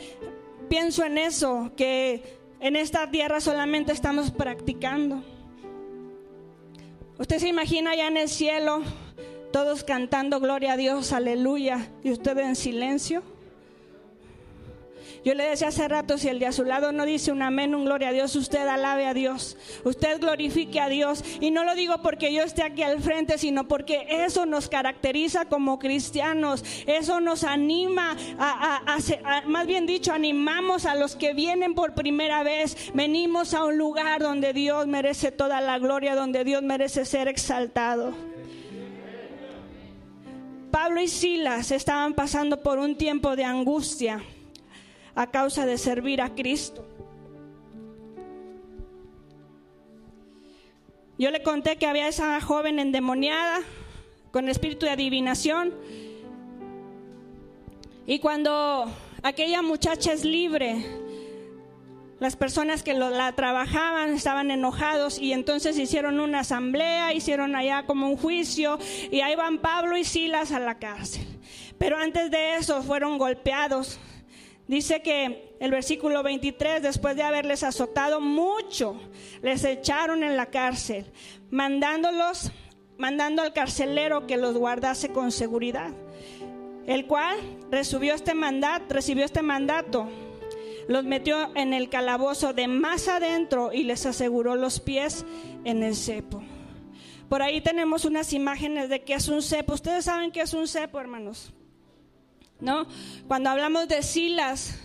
pienso 0.68 1.06
en 1.06 1.18
eso, 1.18 1.72
que 1.78 2.42
en 2.60 2.76
esta 2.76 3.10
tierra 3.10 3.40
solamente 3.40 3.94
estamos 3.94 4.32
practicando. 4.32 5.24
Usted 7.20 7.38
se 7.38 7.48
imagina 7.48 7.96
ya 7.96 8.08
en 8.08 8.18
el 8.18 8.28
cielo, 8.28 8.82
todos 9.54 9.86
cantando 9.86 10.42
gloria 10.42 10.74
a 10.74 10.78
Dios, 10.78 11.14
aleluya, 11.14 11.88
y 12.04 12.12
usted 12.12 12.38
en 12.40 12.58
silencio. 12.58 13.24
Yo 15.26 15.34
le 15.34 15.50
decía 15.50 15.68
hace 15.68 15.88
rato, 15.88 16.18
si 16.18 16.30
el 16.30 16.40
de 16.40 16.46
a 16.46 16.52
su 16.52 16.64
lado 16.64 16.92
no 16.92 17.06
dice 17.06 17.32
un 17.32 17.42
amén, 17.42 17.76
un 17.76 17.86
gloria 17.86 18.10
a 18.10 18.12
Dios, 18.14 18.36
usted 18.36 18.66
alabe 18.68 19.06
a 19.06 19.14
Dios, 19.14 19.58
usted 19.84 20.20
glorifique 20.20 20.80
a 20.80 20.88
Dios. 20.88 21.24
Y 21.42 21.52
no 21.52 21.66
lo 21.66 21.76
digo 21.76 22.02
porque 22.02 22.34
yo 22.34 22.44
esté 22.44 22.64
aquí 22.64 22.84
al 22.84 23.02
frente, 23.02 23.38
sino 23.38 23.68
porque 23.68 24.06
eso 24.10 24.46
nos 24.46 24.70
caracteriza 24.70 25.46
como 25.46 25.78
cristianos, 25.78 26.64
eso 26.88 27.20
nos 27.20 27.44
anima, 27.44 28.16
a, 28.40 29.02
más 29.46 29.68
bien 29.68 29.86
dicho, 29.86 30.14
animamos 30.14 30.86
a 30.86 30.96
los 30.96 31.16
que 31.16 31.34
vienen 31.34 31.76
por 31.76 31.94
primera 31.94 32.44
vez, 32.44 32.92
venimos 32.94 33.54
a 33.54 33.66
un 33.66 33.78
lugar 33.78 34.22
donde 34.22 34.54
Dios 34.54 34.88
merece 34.88 35.32
toda 35.32 35.60
la 35.60 35.80
gloria, 35.80 36.16
donde 36.16 36.44
Dios 36.44 36.64
merece 36.64 37.04
ser 37.04 37.28
exaltado. 37.28 38.14
Pablo 40.72 41.02
y 41.02 41.08
Silas 41.08 41.72
estaban 41.72 42.14
pasando 42.14 42.62
por 42.62 42.80
un 42.80 42.96
tiempo 42.96 43.36
de 43.36 43.44
angustia 43.44 44.24
a 45.16 45.28
causa 45.28 45.66
de 45.66 45.78
servir 45.78 46.22
a 46.22 46.36
Cristo. 46.36 46.86
Yo 51.18 51.32
le 51.32 51.44
conté 51.44 51.76
que 51.76 51.86
había 51.86 52.08
esa 52.08 52.40
joven 52.40 52.80
endemoniada 52.80 53.60
con 54.32 54.48
espíritu 54.48 54.86
de 54.86 54.94
adivinación. 54.94 55.74
Y 58.06 58.20
cuando 58.20 58.90
aquella 59.22 59.62
muchacha 59.62 60.14
es 60.14 60.24
libre, 60.24 60.86
las 62.20 62.36
personas 62.36 62.84
que 62.84 62.94
la 62.94 63.32
trabajaban 63.34 64.14
estaban 64.14 64.52
enojados 64.52 65.20
y 65.20 65.34
entonces 65.34 65.78
hicieron 65.78 66.20
una 66.20 66.40
asamblea, 66.40 67.14
hicieron 67.14 67.56
allá 67.56 67.86
como 67.86 68.08
un 68.08 68.18
juicio 68.18 68.78
y 69.10 69.22
ahí 69.22 69.36
van 69.36 69.60
Pablo 69.60 69.98
y 69.98 70.04
Silas 70.04 70.52
a 70.52 70.60
la 70.60 70.80
cárcel. 70.80 71.26
Pero 71.78 71.98
antes 71.98 72.30
de 72.30 72.56
eso 72.56 72.82
fueron 72.84 73.18
golpeados, 73.18 74.00
Dice 74.70 75.02
que 75.02 75.56
el 75.60 75.72
versículo 75.72 76.22
23, 76.22 76.84
después 76.84 77.16
de 77.16 77.24
haberles 77.24 77.64
azotado 77.64 78.22
mucho, 78.22 79.02
les 79.42 79.64
echaron 79.64 80.22
en 80.22 80.38
la 80.38 80.46
cárcel, 80.52 81.12
mandándolos, 81.50 82.52
mandando 82.96 83.42
al 83.42 83.52
carcelero 83.52 84.28
que 84.28 84.38
los 84.38 84.56
guardase 84.56 85.10
con 85.10 85.32
seguridad. 85.32 85.90
El 86.86 87.08
cual 87.08 87.40
recibió 87.72 88.14
este 88.14 88.36
mandato, 88.36 88.94
recibió 88.94 89.26
este 89.26 89.42
mandato, 89.42 90.08
los 90.88 91.04
metió 91.04 91.50
en 91.56 91.74
el 91.74 91.90
calabozo 91.90 92.54
de 92.54 92.68
más 92.68 93.08
adentro 93.08 93.74
y 93.74 93.86
les 93.86 94.06
aseguró 94.06 94.56
los 94.56 94.80
pies 94.80 95.26
en 95.64 95.82
el 95.82 95.96
cepo. 95.96 96.44
Por 97.28 97.42
ahí 97.42 97.62
tenemos 97.62 98.06
unas 98.06 98.34
imágenes 98.34 98.88
de 98.90 99.02
qué 99.02 99.16
es 99.16 99.30
un 99.30 99.42
cepo. 99.42 99.74
Ustedes 99.74 100.06
saben 100.06 100.30
qué 100.30 100.42
es 100.42 100.54
un 100.54 100.68
cepo, 100.68 101.00
hermanos. 101.00 101.56
¿No? 102.60 102.88
Cuando 103.28 103.50
hablamos 103.50 103.88
de 103.88 104.04
Silas 104.04 104.80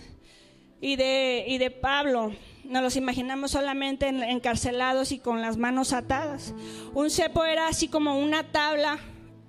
y 0.81 0.95
de, 0.95 1.45
y 1.47 1.57
de 1.57 1.71
Pablo, 1.71 2.33
nos 2.63 2.81
los 2.81 2.95
imaginamos 2.95 3.51
solamente 3.51 4.07
encarcelados 4.07 5.11
y 5.11 5.19
con 5.19 5.41
las 5.41 5.57
manos 5.57 5.93
atadas. 5.93 6.53
Un 6.93 7.09
cepo 7.09 7.45
era 7.45 7.67
así 7.67 7.87
como 7.87 8.19
una 8.19 8.51
tabla, 8.51 8.99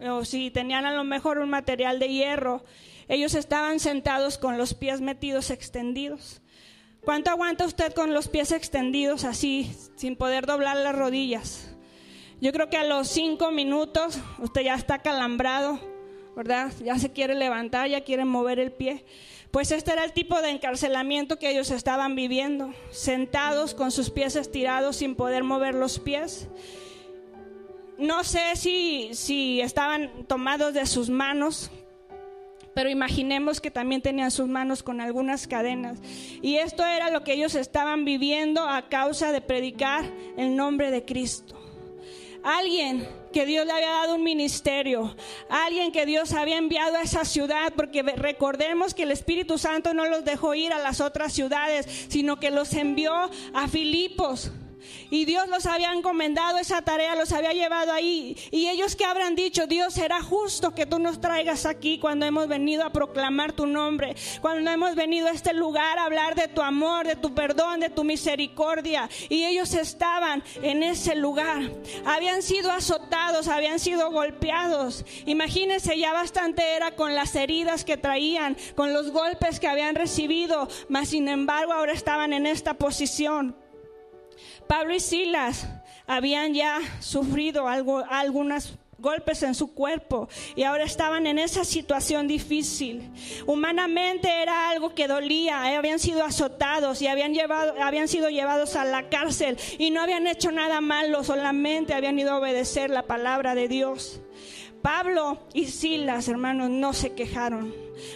o 0.01 0.25
si 0.25 0.51
tenían 0.51 0.85
a 0.85 0.93
lo 0.93 1.05
mejor 1.05 1.39
un 1.39 1.51
material 1.51 1.99
de 1.99 2.09
hierro, 2.09 2.65
ellos 3.09 3.35
estaban 3.35 3.81
sentados 3.81 4.37
con 4.37 4.59
los 4.59 4.75
pies 4.75 5.01
metidos 5.01 5.51
extendidos. 5.51 6.43
¿Cuánto 7.05 7.31
aguanta 7.31 7.65
usted 7.65 7.93
con 7.93 8.13
los 8.13 8.27
pies 8.27 8.51
extendidos 8.51 9.25
así, 9.25 9.73
sin 9.95 10.17
poder 10.17 10.45
doblar 10.45 10.77
las 10.77 10.97
rodillas? 10.97 11.73
Yo 12.41 12.53
creo 12.53 12.69
que 12.69 12.77
a 12.77 12.85
los 12.85 13.09
cinco 13.09 13.53
minutos 13.53 14.19
usted 14.41 14.63
ya 14.63 14.75
está 14.75 14.99
calambrado 14.99 15.81
¿verdad? 16.37 16.71
Ya 16.85 16.99
se 16.99 17.11
quiere 17.11 17.35
levantar, 17.35 17.89
ya 17.89 18.03
quiere 18.03 18.27
mover 18.27 18.59
el 18.59 18.71
pie. 18.71 19.05
Pues 19.51 19.71
este 19.71 19.93
era 19.93 20.05
el 20.05 20.13
tipo 20.13 20.43
de 20.43 20.51
encarcelamiento 20.51 21.39
que 21.39 21.51
ellos 21.51 21.71
estaban 21.71 22.15
viviendo, 22.15 22.75
sentados 22.91 23.75
con 23.75 23.91
sus 23.91 24.11
pies 24.11 24.37
estirados 24.37 24.97
sin 24.97 25.15
poder 25.15 25.45
mover 25.45 25.75
los 25.75 25.99
pies. 25.99 26.49
No 27.97 28.23
sé 28.23 28.55
si, 28.55 29.09
si 29.15 29.63
estaban 29.63 30.27
tomados 30.27 30.75
de 30.75 30.85
sus 30.85 31.09
manos, 31.09 31.71
pero 32.75 32.91
imaginemos 32.91 33.59
que 33.59 33.71
también 33.71 34.03
tenían 34.03 34.31
sus 34.31 34.47
manos 34.47 34.83
con 34.83 35.01
algunas 35.01 35.47
cadenas. 35.47 35.99
Y 36.43 36.57
esto 36.57 36.85
era 36.85 37.11
lo 37.11 37.25
que 37.25 37.33
ellos 37.33 37.55
estaban 37.55 38.05
viviendo 38.05 38.69
a 38.69 38.91
causa 38.91 39.33
de 39.33 39.41
predicar 39.41 40.05
el 40.37 40.55
nombre 40.55 40.91
de 40.91 41.03
Cristo. 41.07 41.56
Alguien 42.47 43.09
que 43.33 43.45
Dios 43.45 43.67
le 43.67 43.73
había 43.73 43.91
dado 43.91 44.15
un 44.15 44.23
ministerio, 44.23 45.17
alguien 45.49 45.91
que 45.91 46.07
Dios 46.07 46.33
había 46.33 46.59
enviado 46.59 46.97
a 46.97 47.03
esa 47.03 47.25
ciudad, 47.25 47.73
porque 47.75 48.05
recordemos 48.05 48.95
que 48.95 49.03
el 49.03 49.11
Espíritu 49.11 49.59
Santo 49.59 49.95
no 49.95 50.07
los 50.07 50.25
dejó 50.25 50.55
ir 50.55 50.73
a 50.73 50.79
las 50.79 51.01
otras 51.01 51.33
ciudades, 51.33 51.87
sino 52.09 52.39
que 52.39 52.53
los 52.53 52.73
envió 52.73 53.13
a 53.53 53.67
Filipos 53.67 54.53
y 55.11 55.25
Dios 55.25 55.49
los 55.49 55.67
había 55.67 55.93
encomendado 55.93 56.59
esa 56.59 56.83
tarea, 56.83 57.15
los 57.17 57.33
había 57.33 57.53
llevado 57.53 57.93
ahí. 57.93 58.37
Y 58.51 58.69
ellos 58.69 58.97
que 58.97 59.05
habrán 59.05 59.35
dicho, 59.35 59.67
Dios 59.67 59.95
será 59.95 60.23
justo 60.23 60.75
que 60.75 60.87
tú 60.87 60.99
nos 60.99 61.21
traigas 61.21 61.67
aquí 61.67 61.99
cuando 61.99 62.27
hemos 62.27 62.49
venido 62.49 62.85
a 62.85 62.91
proclamar 62.91 63.53
tu 63.53 63.67
nombre, 63.67 64.17
cuando 64.41 64.71
hemos 64.71 64.95
venido 64.95 65.29
a 65.29 65.33
este 65.33 65.53
lugar 65.53 65.99
a 65.99 66.05
hablar 66.05 66.35
de 66.35 66.49
tu 66.49 66.63
amor, 66.63 67.07
de 67.07 67.17
tu 67.17 67.35
perdón, 67.35 67.81
de 67.81 67.91
tu 67.91 68.05
misericordia. 68.05 69.09
Y 69.29 69.45
ellos 69.45 69.75
estaban 69.75 70.43
en 70.63 70.83
ese 70.83 71.15
lugar. 71.15 71.71
Habían 72.05 72.43
sido 72.43 72.71
azotados, 72.71 73.49
habían 73.49 73.79
sido 73.79 74.11
golpeados. 74.11 75.05
Imagínense, 75.27 75.99
ya 75.99 76.13
bastante 76.13 76.75
era 76.75 76.97
con 76.97 77.15
las 77.15 77.35
heridas 77.35 77.85
que 77.85 77.97
traían, 77.97 78.57
con 78.75 78.93
los 78.93 79.11
golpes 79.11 79.61
que 79.61 79.69
habían 79.69 79.95
recibido, 79.95 80.69
mas 80.89 81.09
sin 81.09 81.29
embargo 81.29 81.73
ahora 81.73 81.93
estaban 81.93 82.33
en 82.33 82.47
esta 82.47 82.75
posición. 82.75 83.66
Pablo 84.67 84.95
y 84.95 85.01
Silas 85.01 85.69
habían 86.07 86.55
ya 86.55 86.81
sufrido 87.01 87.69
algo, 87.69 88.05
algunos 88.09 88.79
golpes 88.99 89.43
en 89.43 89.55
su 89.55 89.75
cuerpo 89.75 90.29
y 90.55 90.63
ahora 90.63 90.85
estaban 90.85 91.27
en 91.27 91.39
esa 91.39 91.65
situación 91.65 92.27
difícil. 92.27 93.11
Humanamente 93.47 94.43
era 94.43 94.71
algo 94.71 94.95
que 94.95 95.09
dolía, 95.09 95.73
eh, 95.73 95.77
habían 95.77 95.99
sido 95.99 96.25
azotados 96.25 97.03
y 97.03 97.07
habían, 97.07 97.35
llevado, 97.35 97.75
habían 97.83 98.09
sido 98.09 98.31
llevados 98.31 98.77
a 98.77 98.85
la 98.85 99.09
cárcel 99.09 99.59
y 99.79 99.91
no 99.91 100.01
habían 100.01 100.27
hecho 100.27 100.51
nada 100.51 100.81
malo, 100.81 101.25
solamente 101.25 101.95
habían 101.95 102.19
ido 102.19 102.33
a 102.33 102.39
obedecer 102.39 102.91
la 102.91 103.03
palabra 103.03 103.55
de 103.55 103.69
Dios. 103.69 104.21
Pablo 104.87 105.41
y 105.53 105.65
Silas, 105.65 106.29
hermanos, 106.29 106.71
no 106.71 106.93
se 106.93 107.13
quejaron, 107.13 107.75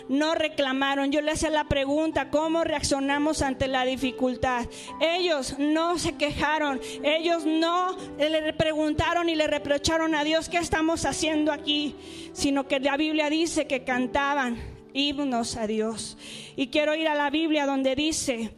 no 0.08 0.36
reclamaron. 0.36 1.10
Yo 1.10 1.20
le 1.20 1.32
hacía 1.32 1.50
la 1.50 1.64
pregunta, 1.64 2.30
¿cómo 2.30 2.62
reaccionamos 2.62 3.42
ante 3.42 3.66
la 3.66 3.84
dificultad? 3.84 4.68
Ellos 5.00 5.56
no 5.58 5.98
se 5.98 6.12
quejaron, 6.12 6.80
ellos 7.02 7.44
no 7.44 7.96
le 8.20 8.52
preguntaron 8.52 9.28
y 9.28 9.34
le 9.34 9.48
reprocharon 9.48 10.14
a 10.14 10.22
Dios, 10.22 10.48
¿qué 10.48 10.58
estamos 10.58 11.06
haciendo 11.06 11.50
aquí? 11.50 11.96
Sino 12.34 12.68
que 12.68 12.78
la 12.78 12.96
Biblia 12.96 13.28
dice 13.30 13.66
que 13.66 13.82
cantaban 13.82 14.56
himnos 14.92 15.56
a 15.56 15.66
Dios. 15.66 16.18
Y 16.54 16.68
quiero 16.68 16.94
ir 16.94 17.08
a 17.08 17.16
la 17.16 17.30
Biblia 17.30 17.66
donde 17.66 17.96
dice, 17.96 18.54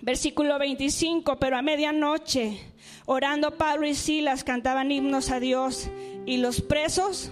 versículo 0.00 0.58
25, 0.58 1.38
pero 1.38 1.58
a 1.58 1.60
medianoche, 1.60 2.60
orando 3.04 3.58
Pablo 3.58 3.86
y 3.86 3.94
Silas 3.94 4.42
cantaban 4.42 4.90
himnos 4.90 5.30
a 5.30 5.38
Dios 5.38 5.90
y 6.26 6.38
los 6.38 6.60
presos 6.60 7.30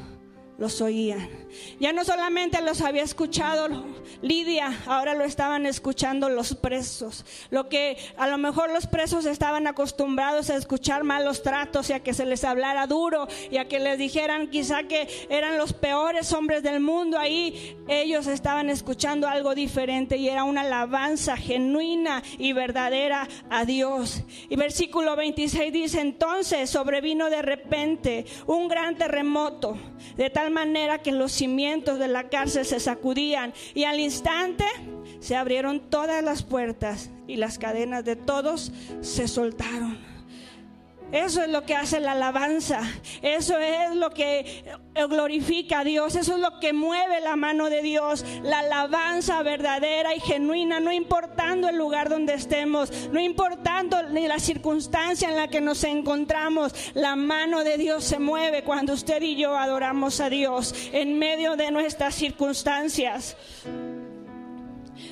los 0.59 0.81
oían. 0.81 1.29
Ya 1.81 1.93
no 1.93 2.05
solamente 2.05 2.61
los 2.63 2.81
había 2.81 3.03
escuchado 3.03 3.69
Lidia, 4.21 4.83
ahora 4.87 5.15
lo 5.15 5.25
estaban 5.25 5.67
escuchando 5.67 6.29
los 6.29 6.55
presos. 6.55 7.25
Lo 7.51 7.69
que 7.69 7.97
a 8.17 8.29
lo 8.29 8.39
mejor 8.39 8.71
los 8.71 8.87
presos 8.87 9.27
estaban 9.27 9.67
acostumbrados 9.67 10.51
a 10.51 10.57
escuchar 10.57 11.03
malos 11.03 11.43
tratos 11.43 11.91
y 11.91 11.93
a 11.93 12.01
que 12.01 12.15
se 12.15 12.25
les 12.25 12.45
hablara 12.45 12.87
duro 12.87 13.27
y 13.51 13.57
a 13.57 13.67
que 13.67 13.81
les 13.81 13.99
dijeran 13.99 14.49
quizá 14.49 14.85
que 14.85 15.09
eran 15.29 15.59
los 15.59 15.73
peores 15.73 16.33
hombres 16.33 16.63
del 16.63 16.81
mundo. 16.81 17.19
Ahí 17.19 17.77
ellos 17.89 18.27
estaban 18.27 18.71
escuchando 18.71 19.27
algo 19.27 19.55
diferente 19.55 20.17
y 20.17 20.29
era 20.29 20.45
una 20.45 20.63
alabanza 20.63 21.37
genuina 21.37 22.23
y 22.39 22.53
verdadera 22.53 23.29
a 23.51 23.65
Dios. 23.65 24.23
Y 24.49 24.57
versículo 24.57 25.17
26 25.17 25.73
dice, 25.73 26.01
entonces 26.01 26.71
sobrevino 26.71 27.29
de 27.31 27.43
repente 27.43 28.27
un 28.47 28.69
gran 28.69 28.97
terremoto, 28.97 29.77
de 30.17 30.31
tal 30.31 30.51
manera 30.51 30.99
que 30.99 31.13
los 31.13 31.33
cimientos 31.43 31.99
de 31.99 32.07
la 32.07 32.29
cárcel 32.29 32.65
se 32.65 32.79
sacudían 32.79 33.53
y 33.75 33.83
al 33.83 33.99
instante 33.99 34.65
se 35.19 35.35
abrieron 35.35 35.81
todas 35.91 36.23
las 36.23 36.45
puertas 36.45 37.11
y 37.27 37.35
las 37.35 37.59
cadenas 37.59 38.05
de 38.05 38.15
todos 38.15 38.71
se 39.01 39.27
soltaron. 39.27 40.12
Eso 41.13 41.43
es 41.43 41.51
lo 41.51 41.65
que 41.65 41.75
hace 41.75 42.01
la 42.01 42.13
alabanza. 42.13 42.81
Eso 43.21 43.59
es 43.59 43.95
lo 43.95 44.11
que 44.11 44.65
glorifica 45.09 45.81
a 45.81 45.85
Dios. 45.85 46.17
Eso 46.17 46.35
es 46.35 46.41
lo 46.41 46.59
que 46.59 46.73
mueve 46.73 47.21
la 47.21 47.37
mano 47.37 47.69
de 47.69 47.83
Dios. 47.83 48.25
La 48.43 48.61
alabanza 48.61 49.43
verdadera 49.43 50.15
y 50.15 50.21
genuina, 50.21 50.81
no 50.81 50.91
importando 50.91 51.69
el 51.69 51.77
lugar 51.77 52.09
donde 52.09 52.35
estemos, 52.35 52.91
no 53.13 53.21
importando 53.21 54.03
ni 54.05 54.27
la 54.27 54.39
circunstancia 54.39 55.29
en 55.29 55.37
la 55.37 55.49
que 55.49 55.61
nos 55.61 55.85
encontramos. 55.85 56.75
La 56.95 57.15
mano 57.15 57.63
de 57.63 57.77
Dios 57.77 58.05
se 58.05 58.19
mueve 58.19 58.65
cuando 58.65 58.95
usted 58.95 59.21
y 59.23 59.37
yo 59.37 59.57
adoramos 59.57 60.21
a 60.21 60.31
Dios 60.31 60.75
en 60.93 61.19
medio 61.19 61.57
de 61.57 61.71
nuestras 61.71 62.15
circunstancias. 62.15 63.37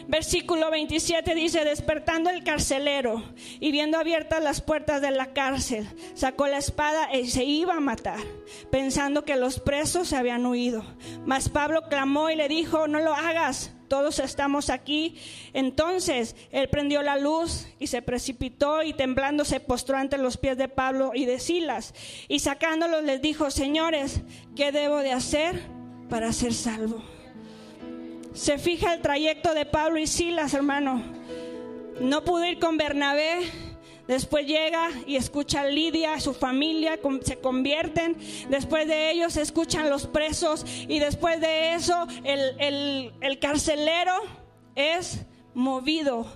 Versículo 0.08 0.70
27 0.70 1.34
dice, 1.34 1.64
despertando 1.64 2.30
el 2.30 2.42
carcelero 2.42 3.22
y 3.60 3.70
viendo 3.72 3.98
abiertas 3.98 4.42
las 4.42 4.60
puertas 4.60 5.00
de 5.00 5.10
la 5.10 5.32
cárcel, 5.32 5.88
sacó 6.14 6.46
la 6.46 6.58
espada 6.58 7.14
y 7.14 7.28
se 7.28 7.44
iba 7.44 7.74
a 7.74 7.80
matar, 7.80 8.20
pensando 8.70 9.24
que 9.24 9.36
los 9.36 9.60
presos 9.60 10.08
se 10.08 10.16
habían 10.16 10.46
huido. 10.46 10.84
Mas 11.24 11.48
Pablo 11.48 11.82
clamó 11.88 12.30
y 12.30 12.36
le 12.36 12.48
dijo, 12.48 12.88
no 12.88 13.00
lo 13.00 13.14
hagas, 13.14 13.72
todos 13.90 14.20
estamos 14.20 14.70
aquí. 14.70 15.16
Entonces 15.52 16.36
él 16.52 16.68
prendió 16.70 17.02
la 17.02 17.18
luz 17.18 17.66
y 17.78 17.88
se 17.88 18.00
precipitó 18.00 18.82
y 18.82 18.94
temblando 18.94 19.44
se 19.44 19.60
postró 19.60 19.98
ante 19.98 20.16
los 20.16 20.38
pies 20.38 20.56
de 20.56 20.68
Pablo 20.68 21.10
y 21.14 21.26
de 21.26 21.40
Silas. 21.40 21.92
Y 22.28 22.38
sacándolos 22.38 23.04
les 23.04 23.20
dijo, 23.20 23.50
señores, 23.50 24.22
¿qué 24.56 24.72
debo 24.72 24.98
de 24.98 25.12
hacer 25.12 25.60
para 26.08 26.32
ser 26.32 26.54
salvo? 26.54 27.02
Se 28.32 28.58
fija 28.58 28.94
el 28.94 29.02
trayecto 29.02 29.54
de 29.54 29.66
Pablo 29.66 29.98
y 29.98 30.06
Silas, 30.06 30.54
hermano. 30.54 31.02
No 32.00 32.24
pudo 32.24 32.44
ir 32.46 32.58
con 32.58 32.76
Bernabé. 32.76 33.40
Después 34.06 34.46
llega 34.46 34.90
y 35.06 35.16
escucha 35.16 35.60
a 35.60 35.66
Lidia, 35.66 36.18
su 36.20 36.34
familia 36.34 36.98
se 37.22 37.38
convierten. 37.38 38.16
Después 38.48 38.88
de 38.88 39.10
ellos 39.10 39.36
escuchan 39.36 39.90
los 39.90 40.06
presos. 40.06 40.64
Y 40.88 40.98
después 40.98 41.40
de 41.40 41.74
eso 41.74 42.06
el, 42.24 43.12
el 43.20 43.38
carcelero 43.38 44.14
es 44.74 45.20
movido. 45.54 46.26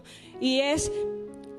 Y 0.40 0.60
es 0.60 0.90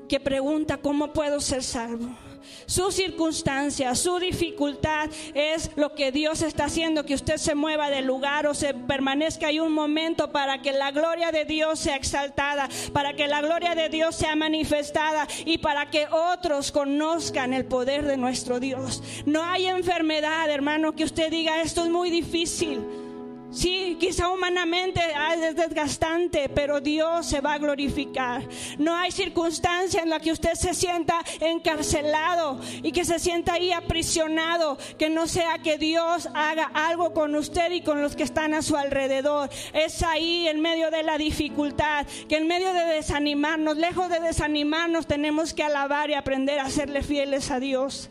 que 0.08 0.20
pregunta, 0.20 0.76
¿cómo 0.76 1.12
puedo 1.12 1.40
ser 1.40 1.62
salvo? 1.62 2.25
Su 2.66 2.90
circunstancia, 2.90 3.94
su 3.94 4.18
dificultad 4.18 5.08
es 5.34 5.70
lo 5.76 5.94
que 5.94 6.12
Dios 6.12 6.42
está 6.42 6.64
haciendo, 6.64 7.06
que 7.06 7.14
usted 7.14 7.36
se 7.36 7.54
mueva 7.54 7.90
del 7.90 8.06
lugar 8.06 8.46
o 8.46 8.54
se 8.54 8.74
permanezca 8.74 9.48
ahí 9.48 9.60
un 9.60 9.72
momento 9.72 10.30
para 10.30 10.60
que 10.62 10.72
la 10.72 10.90
gloria 10.90 11.32
de 11.32 11.44
Dios 11.44 11.78
sea 11.78 11.96
exaltada, 11.96 12.68
para 12.92 13.14
que 13.14 13.28
la 13.28 13.40
gloria 13.40 13.74
de 13.74 13.88
Dios 13.88 14.16
sea 14.16 14.36
manifestada 14.36 15.26
y 15.44 15.58
para 15.58 15.90
que 15.90 16.06
otros 16.08 16.72
conozcan 16.72 17.54
el 17.54 17.64
poder 17.64 18.04
de 18.04 18.16
nuestro 18.16 18.60
Dios. 18.60 19.02
No 19.24 19.42
hay 19.44 19.66
enfermedad, 19.66 20.50
hermano, 20.50 20.94
que 20.94 21.04
usted 21.04 21.30
diga 21.30 21.62
esto 21.62 21.84
es 21.84 21.90
muy 21.90 22.10
difícil. 22.10 23.05
Sí, 23.50 23.96
quizá 24.00 24.28
humanamente 24.28 25.00
es 25.42 25.56
desgastante, 25.56 26.48
pero 26.48 26.80
Dios 26.80 27.26
se 27.26 27.40
va 27.40 27.54
a 27.54 27.58
glorificar. 27.58 28.42
No 28.78 28.94
hay 28.94 29.12
circunstancia 29.12 30.02
en 30.02 30.10
la 30.10 30.20
que 30.20 30.32
usted 30.32 30.54
se 30.54 30.74
sienta 30.74 31.24
encarcelado 31.40 32.60
y 32.82 32.92
que 32.92 33.04
se 33.04 33.18
sienta 33.18 33.54
ahí 33.54 33.72
aprisionado, 33.72 34.76
que 34.98 35.08
no 35.08 35.26
sea 35.26 35.58
que 35.58 35.78
Dios 35.78 36.28
haga 36.34 36.70
algo 36.74 37.14
con 37.14 37.34
usted 37.36 37.70
y 37.70 37.82
con 37.82 38.02
los 38.02 38.16
que 38.16 38.24
están 38.24 38.52
a 38.52 38.62
su 38.62 38.76
alrededor. 38.76 39.48
Es 39.72 40.02
ahí 40.02 40.48
en 40.48 40.60
medio 40.60 40.90
de 40.90 41.02
la 41.02 41.16
dificultad, 41.16 42.06
que 42.28 42.36
en 42.36 42.48
medio 42.48 42.72
de 42.72 42.84
desanimarnos, 42.84 43.76
lejos 43.76 44.08
de 44.08 44.20
desanimarnos, 44.20 45.06
tenemos 45.06 45.54
que 45.54 45.62
alabar 45.62 46.10
y 46.10 46.14
aprender 46.14 46.58
a 46.58 46.68
serle 46.68 47.02
fieles 47.02 47.50
a 47.50 47.60
Dios. 47.60 48.10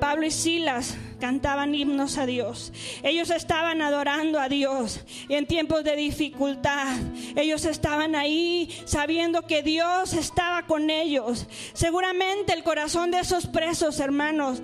Pablo 0.00 0.26
y 0.26 0.30
Silas 0.30 0.96
cantaban 1.20 1.74
himnos 1.74 2.18
a 2.18 2.26
Dios. 2.26 2.72
Ellos 3.02 3.30
estaban 3.30 3.80
adorando 3.80 4.38
a 4.40 4.48
Dios. 4.48 5.00
Y 5.28 5.34
en 5.34 5.46
tiempos 5.46 5.84
de 5.84 5.96
dificultad, 5.96 6.96
ellos 7.36 7.64
estaban 7.64 8.14
ahí 8.14 8.68
sabiendo 8.84 9.42
que 9.42 9.62
Dios 9.62 10.12
estaba 10.12 10.66
con 10.66 10.90
ellos. 10.90 11.46
Seguramente 11.72 12.52
el 12.52 12.62
corazón 12.62 13.10
de 13.10 13.20
esos 13.20 13.46
presos, 13.46 14.00
hermanos, 14.00 14.62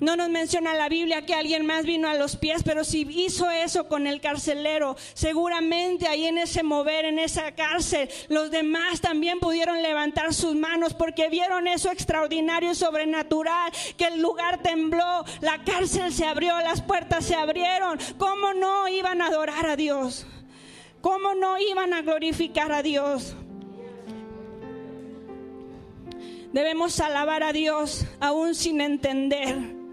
No 0.00 0.16
nos 0.16 0.28
menciona 0.28 0.74
la 0.74 0.88
Biblia 0.88 1.24
que 1.24 1.34
alguien 1.34 1.64
más 1.64 1.84
vino 1.84 2.08
a 2.08 2.14
los 2.14 2.36
pies, 2.36 2.62
pero 2.64 2.82
si 2.82 3.02
hizo 3.02 3.48
eso 3.50 3.86
con 3.86 4.08
el 4.08 4.20
carcelero, 4.20 4.96
seguramente 5.14 6.08
ahí 6.08 6.26
en 6.26 6.38
ese 6.38 6.64
mover, 6.64 7.04
en 7.04 7.20
esa 7.20 7.52
cárcel, 7.52 8.08
los 8.28 8.50
demás 8.50 9.00
también 9.00 9.38
pudieron 9.38 9.82
levantar 9.82 10.34
sus 10.34 10.56
manos 10.56 10.94
porque 10.94 11.28
vieron 11.28 11.68
eso 11.68 11.92
extraordinario 11.92 12.72
y 12.72 12.74
sobrenatural, 12.74 13.72
que 13.96 14.06
el 14.06 14.20
lugar 14.20 14.62
tembló, 14.62 15.24
la 15.40 15.62
cárcel 15.62 16.12
se 16.12 16.26
abrió, 16.26 16.58
las 16.60 16.82
puertas 16.82 17.24
se 17.24 17.36
abrieron. 17.36 17.98
¿Cómo 18.18 18.52
no 18.52 18.88
iban 18.88 19.22
a 19.22 19.28
adorar 19.28 19.66
a 19.66 19.76
Dios? 19.76 20.26
¿Cómo 21.00 21.34
no 21.34 21.56
iban 21.58 21.92
a 21.92 22.02
glorificar 22.02 22.72
a 22.72 22.82
Dios? 22.82 23.36
Debemos 26.52 26.98
alabar 26.98 27.44
a 27.44 27.52
Dios 27.52 28.06
aún 28.20 28.54
sin 28.54 28.80
entender 28.80 29.83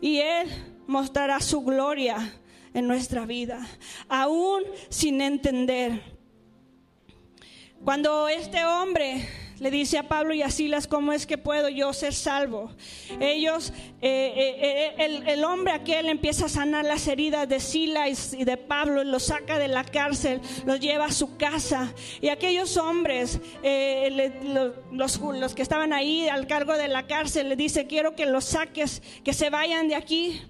y 0.00 0.18
Él 0.18 0.48
mostrará 0.86 1.40
su 1.40 1.62
gloria 1.62 2.32
en 2.74 2.86
nuestra 2.86 3.26
vida, 3.26 3.66
aún 4.08 4.62
sin 4.88 5.20
entender. 5.20 6.00
Cuando 7.84 8.28
este 8.28 8.64
hombre 8.64 9.28
le 9.60 9.70
dice 9.70 9.98
a 9.98 10.04
Pablo 10.04 10.34
y 10.34 10.42
a 10.42 10.50
Silas, 10.50 10.86
¿cómo 10.86 11.12
es 11.12 11.26
que 11.26 11.38
puedo 11.38 11.68
yo 11.68 11.92
ser 11.92 12.14
salvo? 12.14 12.70
Ellos, 13.20 13.72
eh, 14.00 14.32
eh, 14.36 14.94
eh, 14.98 15.24
el, 15.26 15.44
hombre 15.44 15.72
aquel 15.72 16.08
empieza 16.08 16.46
a 16.46 16.48
sanar 16.48 16.84
las 16.84 17.06
heridas 17.08 17.48
de 17.48 17.58
Silas 17.58 18.34
y 18.34 18.44
de 18.44 18.56
Pablo, 18.56 19.02
los 19.04 19.24
saca 19.24 19.58
de 19.58 19.68
la 19.68 19.84
cárcel, 19.84 20.40
los 20.64 20.78
lleva 20.78 21.06
a 21.06 21.12
su 21.12 21.36
casa. 21.36 21.92
Y 22.20 22.28
aquellos 22.28 22.76
hombres, 22.76 23.40
los, 24.92 25.20
los 25.20 25.54
que 25.54 25.62
estaban 25.62 25.92
ahí 25.92 26.28
al 26.28 26.46
cargo 26.46 26.74
de 26.74 26.88
la 26.88 27.06
cárcel, 27.06 27.48
le 27.48 27.56
dice, 27.56 27.86
quiero 27.86 28.14
que 28.14 28.26
los 28.26 28.44
saques, 28.44 29.02
que 29.24 29.32
se 29.32 29.50
vayan 29.50 29.88
de 29.88 29.96
aquí. 29.96 30.40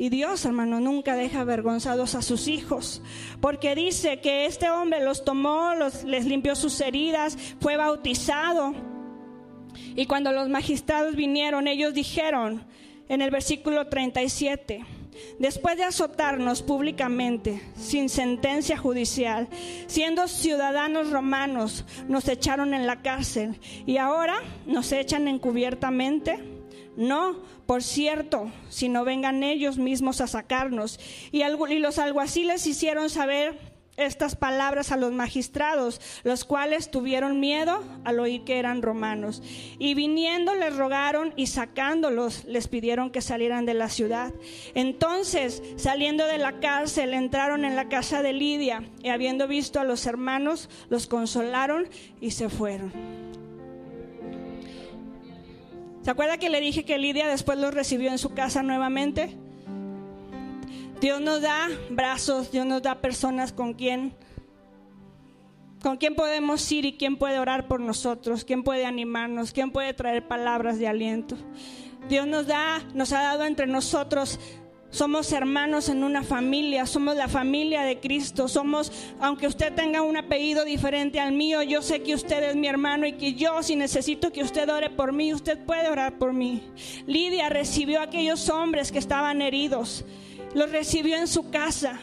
Y 0.00 0.08
Dios, 0.08 0.46
hermano, 0.46 0.80
nunca 0.80 1.14
deja 1.14 1.42
avergonzados 1.42 2.14
a 2.14 2.22
sus 2.22 2.48
hijos, 2.48 3.02
porque 3.42 3.74
dice 3.74 4.18
que 4.22 4.46
este 4.46 4.70
hombre 4.70 5.04
los 5.04 5.26
tomó, 5.26 5.74
los, 5.74 6.04
les 6.04 6.24
limpió 6.24 6.56
sus 6.56 6.80
heridas, 6.80 7.36
fue 7.60 7.76
bautizado. 7.76 8.72
Y 9.94 10.06
cuando 10.06 10.32
los 10.32 10.48
magistrados 10.48 11.16
vinieron, 11.16 11.68
ellos 11.68 11.92
dijeron 11.92 12.64
en 13.10 13.20
el 13.20 13.30
versículo 13.30 13.88
37, 13.88 14.86
después 15.38 15.76
de 15.76 15.84
azotarnos 15.84 16.62
públicamente, 16.62 17.60
sin 17.76 18.08
sentencia 18.08 18.78
judicial, 18.78 19.48
siendo 19.86 20.28
ciudadanos 20.28 21.10
romanos, 21.10 21.84
nos 22.08 22.26
echaron 22.26 22.72
en 22.72 22.86
la 22.86 23.02
cárcel 23.02 23.60
y 23.84 23.98
ahora 23.98 24.36
nos 24.64 24.92
echan 24.92 25.28
encubiertamente. 25.28 26.59
No, 26.96 27.36
por 27.66 27.82
cierto, 27.82 28.50
si 28.68 28.88
no 28.88 29.04
vengan 29.04 29.42
ellos 29.42 29.78
mismos 29.78 30.20
a 30.20 30.26
sacarnos. 30.26 30.98
Y, 31.30 31.42
los 31.78 31.98
alguaciles 31.98 32.66
hicieron 32.66 33.10
saber 33.10 33.58
estas 33.96 34.34
palabras 34.34 34.92
a 34.92 34.96
los 34.96 35.12
magistrados, 35.12 36.00
los 36.24 36.44
cuales 36.44 36.90
tuvieron 36.90 37.38
miedo 37.38 37.82
al 38.04 38.18
oír 38.18 38.44
que 38.44 38.58
eran 38.58 38.82
romanos. 38.82 39.42
Y 39.78 39.94
viniendo 39.94 40.54
les 40.54 40.76
rogaron 40.76 41.32
y 41.36 41.46
sacándolos 41.46 42.44
les 42.44 42.66
pidieron 42.66 43.10
que 43.10 43.20
salieran 43.20 43.66
de 43.66 43.74
la 43.74 43.88
ciudad. 43.88 44.32
Entonces, 44.74 45.62
saliendo 45.76 46.26
de 46.26 46.38
la 46.38 46.60
cárcel, 46.60 47.14
entraron 47.14 47.64
en 47.64 47.76
la 47.76 47.88
casa 47.88 48.22
de 48.22 48.32
Lidia 48.32 48.84
y 49.02 49.10
habiendo 49.10 49.46
visto 49.46 49.80
a 49.80 49.84
los 49.84 50.06
hermanos, 50.06 50.68
los 50.88 51.06
consolaron 51.06 51.88
y 52.20 52.32
se 52.32 52.48
fueron. 52.48 53.39
¿Se 56.02 56.10
acuerda 56.10 56.38
que 56.38 56.50
le 56.50 56.60
dije 56.60 56.84
que 56.84 56.98
Lidia 56.98 57.28
después 57.28 57.58
los 57.58 57.74
recibió 57.74 58.10
en 58.10 58.18
su 58.18 58.32
casa 58.34 58.62
nuevamente? 58.62 59.36
Dios 61.00 61.20
nos 61.20 61.42
da 61.42 61.68
brazos, 61.90 62.50
Dios 62.50 62.66
nos 62.66 62.82
da 62.82 63.00
personas 63.00 63.52
con 63.52 63.74
quien 63.74 64.14
con 65.82 65.96
quién 65.96 66.14
podemos 66.14 66.70
ir 66.72 66.84
y 66.84 66.98
quién 66.98 67.16
puede 67.16 67.38
orar 67.38 67.66
por 67.66 67.80
nosotros, 67.80 68.44
quién 68.44 68.62
puede 68.62 68.84
animarnos, 68.84 69.52
quién 69.52 69.70
puede 69.70 69.94
traer 69.94 70.28
palabras 70.28 70.78
de 70.78 70.86
aliento. 70.86 71.36
Dios 72.08 72.26
nos 72.26 72.46
da, 72.46 72.82
nos 72.94 73.12
ha 73.12 73.22
dado 73.22 73.44
entre 73.44 73.66
nosotros 73.66 74.38
somos 74.90 75.32
hermanos 75.32 75.88
en 75.88 76.04
una 76.04 76.22
familia, 76.22 76.86
somos 76.86 77.16
la 77.16 77.28
familia 77.28 77.82
de 77.82 78.00
Cristo, 78.00 78.48
somos, 78.48 78.92
aunque 79.20 79.46
usted 79.46 79.72
tenga 79.72 80.02
un 80.02 80.16
apellido 80.16 80.64
diferente 80.64 81.20
al 81.20 81.32
mío, 81.32 81.62
yo 81.62 81.82
sé 81.82 82.02
que 82.02 82.14
usted 82.14 82.42
es 82.42 82.56
mi 82.56 82.66
hermano 82.66 83.06
y 83.06 83.12
que 83.12 83.34
yo 83.34 83.62
si 83.62 83.76
necesito 83.76 84.32
que 84.32 84.42
usted 84.42 84.68
ore 84.68 84.90
por 84.90 85.12
mí, 85.12 85.32
usted 85.32 85.58
puede 85.58 85.88
orar 85.88 86.18
por 86.18 86.32
mí. 86.32 86.62
Lidia 87.06 87.48
recibió 87.48 88.00
a 88.00 88.04
aquellos 88.04 88.48
hombres 88.48 88.90
que 88.90 88.98
estaban 88.98 89.42
heridos, 89.42 90.04
los 90.54 90.70
recibió 90.70 91.16
en 91.16 91.28
su 91.28 91.50
casa. 91.50 92.00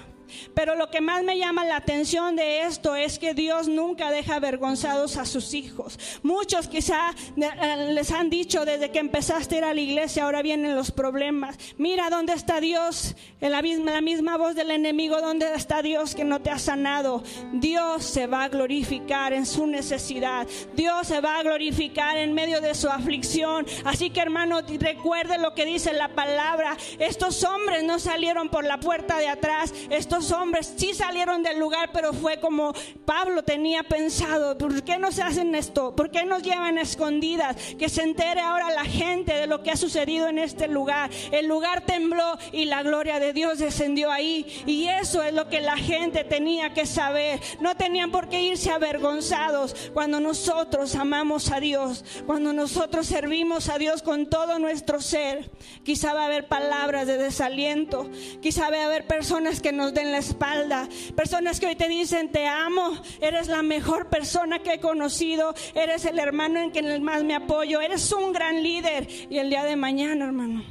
Pero 0.53 0.75
lo 0.75 0.89
que 0.89 1.01
más 1.01 1.23
me 1.23 1.37
llama 1.37 1.65
la 1.65 1.77
atención 1.77 2.35
de 2.35 2.61
esto 2.61 2.95
es 2.95 3.19
que 3.19 3.33
Dios 3.33 3.67
nunca 3.67 4.11
deja 4.11 4.35
avergonzados 4.35 5.17
a 5.17 5.25
sus 5.25 5.53
hijos. 5.53 5.99
Muchos 6.23 6.67
quizá 6.67 7.13
eh, 7.35 7.91
les 7.93 8.11
han 8.11 8.29
dicho 8.29 8.65
desde 8.65 8.91
que 8.91 8.99
empezaste 8.99 9.55
a 9.55 9.57
ir 9.59 9.63
a 9.63 9.73
la 9.73 9.81
iglesia, 9.81 10.23
ahora 10.23 10.41
vienen 10.41 10.75
los 10.75 10.91
problemas. 10.91 11.57
Mira 11.77 12.09
dónde 12.09 12.33
está 12.33 12.59
Dios, 12.59 13.15
en 13.41 13.51
la 13.51 13.61
misma, 13.61 13.91
la 13.91 14.01
misma 14.01 14.37
voz 14.37 14.55
del 14.55 14.71
enemigo, 14.71 15.21
dónde 15.21 15.53
está 15.53 15.81
Dios 15.81 16.15
que 16.15 16.23
no 16.23 16.41
te 16.41 16.49
ha 16.49 16.59
sanado. 16.59 17.23
Dios 17.53 18.03
se 18.03 18.27
va 18.27 18.43
a 18.43 18.49
glorificar 18.49 19.33
en 19.33 19.45
su 19.45 19.67
necesidad. 19.67 20.47
Dios 20.75 21.07
se 21.07 21.21
va 21.21 21.39
a 21.39 21.43
glorificar 21.43 22.17
en 22.17 22.33
medio 22.33 22.61
de 22.61 22.75
su 22.75 22.89
aflicción. 22.89 23.65
Así 23.85 24.09
que 24.09 24.21
hermano, 24.21 24.61
recuerde 24.79 25.37
lo 25.37 25.53
que 25.53 25.65
dice 25.65 25.93
la 25.93 26.09
palabra. 26.09 26.75
Estos 26.99 27.43
hombres 27.43 27.83
no 27.83 27.99
salieron 27.99 28.49
por 28.49 28.63
la 28.63 28.79
puerta 28.79 29.17
de 29.19 29.27
atrás. 29.27 29.73
Estos 29.89 30.16
hombres 30.31 30.73
sí 30.75 30.93
salieron 30.93 31.43
del 31.43 31.59
lugar, 31.59 31.91
pero 31.93 32.13
fue 32.13 32.39
como 32.39 32.73
Pablo 33.05 33.43
tenía 33.43 33.83
pensado, 33.83 34.57
¿por 34.57 34.83
qué 34.83 34.97
no 34.97 35.11
se 35.11 35.21
hacen 35.21 35.55
esto? 35.55 35.95
¿Por 35.95 36.11
qué 36.11 36.25
nos 36.25 36.43
llevan 36.43 36.77
escondidas? 36.77 37.55
Que 37.77 37.89
se 37.89 38.03
entere 38.03 38.41
ahora 38.41 38.71
la 38.71 38.85
gente 38.85 39.33
de 39.33 39.47
lo 39.47 39.63
que 39.63 39.71
ha 39.71 39.77
sucedido 39.77 40.27
en 40.27 40.39
este 40.39 40.67
lugar. 40.67 41.09
El 41.31 41.47
lugar 41.47 41.85
tembló 41.85 42.37
y 42.51 42.65
la 42.65 42.83
gloria 42.83 43.19
de 43.19 43.33
Dios 43.33 43.59
descendió 43.59 44.11
ahí. 44.11 44.45
Y 44.65 44.87
eso 44.87 45.23
es 45.23 45.33
lo 45.33 45.49
que 45.49 45.61
la 45.61 45.77
gente 45.77 46.23
tenía 46.23 46.73
que 46.73 46.85
saber. 46.85 47.39
No 47.59 47.75
tenían 47.75 48.11
por 48.11 48.29
qué 48.29 48.41
irse 48.41 48.71
avergonzados 48.71 49.75
cuando 49.93 50.19
nosotros 50.19 50.95
amamos 50.95 51.51
a 51.51 51.59
Dios, 51.59 52.03
cuando 52.25 52.53
nosotros 52.53 53.07
servimos 53.07 53.69
a 53.69 53.77
Dios 53.77 54.01
con 54.01 54.27
todo 54.27 54.59
nuestro 54.59 55.01
ser. 55.01 55.51
Quizá 55.83 56.13
va 56.13 56.23
a 56.23 56.25
haber 56.25 56.47
palabras 56.47 57.07
de 57.07 57.17
desaliento, 57.17 58.09
quizá 58.41 58.69
va 58.69 58.77
a 58.77 58.85
haber 58.85 59.07
personas 59.07 59.61
que 59.61 59.71
nos 59.71 59.93
den 59.93 60.06
la 60.11 60.19
espalda. 60.19 60.87
Personas 61.15 61.59
que 61.59 61.67
hoy 61.67 61.75
te 61.75 61.87
dicen, 61.87 62.31
te 62.31 62.45
amo, 62.45 62.93
eres 63.21 63.47
la 63.47 63.61
mejor 63.61 64.09
persona 64.09 64.59
que 64.59 64.73
he 64.73 64.79
conocido, 64.79 65.53
eres 65.75 66.05
el 66.05 66.19
hermano 66.19 66.59
en 66.59 66.71
quien 66.71 67.03
más 67.03 67.23
me 67.23 67.35
apoyo, 67.35 67.81
eres 67.81 68.11
un 68.11 68.33
gran 68.33 68.63
líder. 68.63 69.07
Y 69.29 69.37
el 69.37 69.49
día 69.49 69.63
de 69.63 69.75
mañana, 69.75 70.25
hermano, 70.25 70.63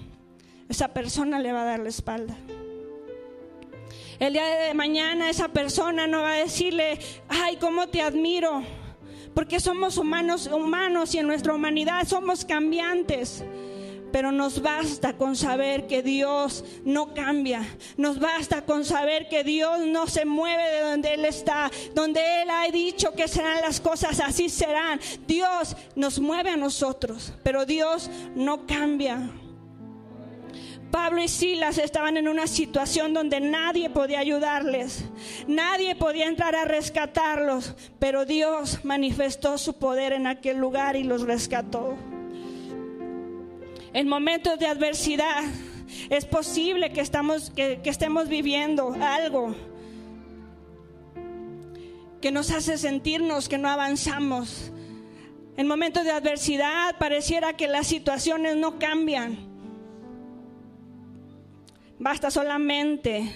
esa 0.69 0.89
persona 0.89 1.39
le 1.39 1.53
va 1.53 1.63
a 1.63 1.67
dar 1.67 1.81
la 1.81 1.89
espalda. 1.89 2.37
El 4.19 4.33
día 4.33 4.47
de 4.47 4.73
mañana 4.73 5.29
esa 5.29 5.49
persona 5.49 6.07
no 6.07 6.23
va 6.23 6.33
a 6.33 6.39
decirle, 6.39 6.99
ay, 7.29 7.57
cómo 7.57 7.89
te 7.89 8.01
admiro, 8.01 8.63
porque 9.35 9.61
somos 9.61 9.99
humanos, 9.99 10.47
humanos 10.47 11.15
y 11.15 11.19
en 11.19 11.27
nuestra 11.27 11.53
humanidad 11.53 12.07
somos 12.09 12.47
cambiantes. 12.47 13.45
Pero 14.17 14.33
nos 14.33 14.63
basta 14.63 15.13
con 15.19 15.37
saber 15.37 15.87
que 15.87 16.03
Dios 16.03 16.65
no 16.87 17.13
cambia. 17.13 17.61
Nos 17.99 18.19
basta 18.19 18.63
con 18.63 18.83
saber 18.87 19.29
que 19.29 19.45
Dios 19.45 19.81
no 19.81 20.07
se 20.07 20.25
mueve 20.25 20.63
de 20.71 20.81
donde 20.81 21.13
Él 21.13 21.27
está. 21.27 21.71
Donde 21.95 22.41
Él 22.41 22.49
ha 22.49 22.67
dicho 22.71 23.13
que 23.13 23.29
serán 23.29 23.61
las 23.61 23.79
cosas, 23.79 24.19
así 24.21 24.49
serán. 24.49 25.01
Dios 25.27 25.77
nos 25.97 26.19
mueve 26.19 26.49
a 26.49 26.57
nosotros, 26.57 27.35
pero 27.43 27.67
Dios 27.67 28.09
no 28.35 28.67
cambia. 28.67 29.31
Pablo 30.91 31.23
y 31.23 31.29
Silas 31.29 31.77
estaban 31.77 32.17
en 32.17 32.29
una 32.29 32.47
situación 32.47 33.13
donde 33.13 33.41
nadie 33.41 33.91
podía 33.91 34.21
ayudarles, 34.21 35.05
nadie 35.47 35.95
podía 35.95 36.27
entrar 36.27 36.55
a 36.55 36.65
rescatarlos, 36.65 37.75
pero 37.99 38.25
Dios 38.25 38.83
manifestó 38.83 39.59
su 39.59 39.75
poder 39.75 40.15
en 40.15 40.27
aquel 40.27 40.57
lugar 40.57 40.97
y 40.97 41.05
los 41.05 41.21
rescató 41.21 41.99
en 43.97 44.09
momentos 44.09 44.59
de 44.59 44.67
adversidad. 44.67 45.43
Es 46.11 46.27
posible 46.27 46.93
que, 46.93 47.01
estamos, 47.01 47.49
que, 47.49 47.81
estemos 47.85 48.29
viviendo 48.29 48.95
algo 49.01 49.57
que 52.21 52.31
nos 52.31 52.51
hace 52.51 52.77
sentirnos 52.77 53.49
que 53.49 53.57
no 53.57 53.71
avanzamos. 53.71 54.71
En 55.57 55.67
momentos 55.67 56.05
de 56.05 56.11
adversidad 56.11 56.99
pareciera 56.99 57.55
que 57.55 57.69
las 57.69 57.87
situaciones 57.87 58.57
no 58.57 58.79
cambian. 58.79 59.39
Basta 61.99 62.31
solamente 62.31 63.33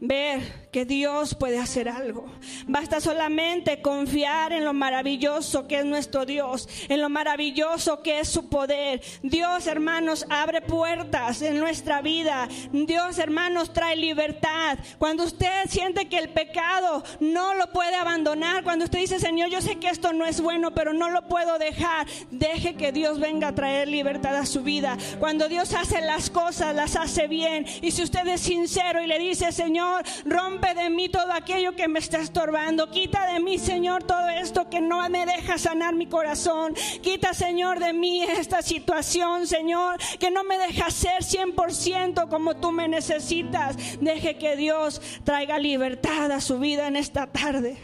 ver 0.00 0.68
que 0.70 0.84
Dios 0.84 1.34
puede 1.34 1.58
hacer 1.58 1.88
algo. 1.88 2.26
Basta 2.66 3.00
solamente 3.00 3.80
confiar 3.80 4.52
en 4.52 4.64
lo 4.64 4.74
maravilloso 4.74 5.66
que 5.66 5.78
es 5.78 5.84
nuestro 5.84 6.26
Dios, 6.26 6.68
en 6.88 7.00
lo 7.00 7.08
maravilloso 7.08 8.02
que 8.02 8.20
es 8.20 8.28
su 8.28 8.48
poder. 8.48 9.00
Dios, 9.22 9.66
hermanos, 9.66 10.26
abre 10.28 10.60
puertas 10.60 11.40
en 11.40 11.58
nuestra 11.58 12.02
vida. 12.02 12.48
Dios, 12.72 13.18
hermanos, 13.18 13.72
trae 13.72 13.96
libertad. 13.96 14.78
Cuando 14.98 15.24
usted 15.24 15.64
siente 15.68 16.08
que 16.08 16.18
el 16.18 16.28
pecado 16.28 17.02
no 17.20 17.54
lo 17.54 17.72
puede 17.72 17.94
abandonar, 17.94 18.62
cuando 18.64 18.84
usted 18.84 18.98
dice, 18.98 19.18
Señor, 19.18 19.48
yo 19.48 19.62
sé 19.62 19.76
que 19.76 19.88
esto 19.88 20.12
no 20.12 20.26
es 20.26 20.40
bueno, 20.40 20.74
pero 20.74 20.92
no 20.92 21.08
lo 21.08 21.26
puedo 21.26 21.58
dejar, 21.58 22.06
deje 22.30 22.74
que 22.74 22.92
Dios 22.92 23.18
venga 23.18 23.48
a 23.48 23.54
traer 23.54 23.88
libertad 23.88 24.36
a 24.36 24.44
su 24.44 24.62
vida. 24.62 24.98
Cuando 25.20 25.48
Dios 25.48 25.72
hace 25.72 26.02
las 26.02 26.28
cosas, 26.28 26.74
las 26.74 26.96
hace 26.96 27.28
bien. 27.28 27.64
Y 27.80 27.92
si 27.92 28.02
usted 28.02 28.26
es 28.26 28.42
sincero 28.42 29.02
y 29.02 29.06
le 29.06 29.18
dice, 29.18 29.52
Señor, 29.52 29.85
rompe 30.24 30.74
de 30.74 30.90
mí 30.90 31.08
todo 31.08 31.32
aquello 31.32 31.74
que 31.74 31.88
me 31.88 31.98
está 31.98 32.18
estorbando. 32.18 32.90
Quita 32.90 33.32
de 33.32 33.40
mí, 33.40 33.58
Señor, 33.58 34.04
todo 34.04 34.28
esto 34.28 34.68
que 34.68 34.80
no 34.80 35.08
me 35.08 35.26
deja 35.26 35.58
sanar 35.58 35.94
mi 35.94 36.06
corazón. 36.06 36.74
Quita, 37.02 37.34
Señor, 37.34 37.80
de 37.80 37.92
mí 37.92 38.22
esta 38.22 38.62
situación, 38.62 39.46
Señor, 39.46 39.98
que 40.18 40.30
no 40.30 40.44
me 40.44 40.58
deja 40.58 40.90
ser 40.90 41.22
100% 41.22 42.28
como 42.28 42.56
tú 42.56 42.72
me 42.72 42.88
necesitas. 42.88 43.76
Deje 44.00 44.38
que 44.38 44.56
Dios 44.56 45.00
traiga 45.24 45.58
libertad 45.58 46.30
a 46.32 46.40
su 46.40 46.58
vida 46.58 46.86
en 46.86 46.96
esta 46.96 47.26
tarde. 47.26 47.76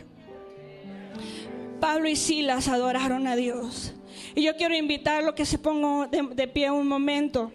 Pablo 1.81 2.09
y 2.09 2.17
Silas 2.17 2.69
adoraron 2.69 3.27
a 3.27 3.35
Dios. 3.35 3.95
Y 4.35 4.43
yo 4.43 4.57
quiero 4.57 4.75
invitarlo 4.77 5.35
que 5.35 5.45
se 5.45 5.59
ponga 5.59 6.07
de, 6.07 6.23
de 6.23 6.49
pie 6.49 6.71
un 6.71 6.87
momento. 6.87 7.53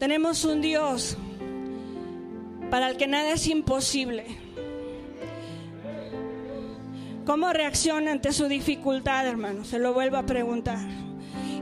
Tenemos 0.00 0.46
un 0.46 0.62
Dios 0.62 1.18
para 2.70 2.88
el 2.88 2.96
que 2.96 3.06
nada 3.06 3.32
es 3.32 3.46
imposible. 3.46 4.24
¿Cómo 7.26 7.52
reacciona 7.52 8.10
ante 8.10 8.32
su 8.32 8.48
dificultad, 8.48 9.26
hermano? 9.26 9.62
Se 9.66 9.78
lo 9.78 9.92
vuelvo 9.92 10.16
a 10.16 10.24
preguntar. 10.24 10.78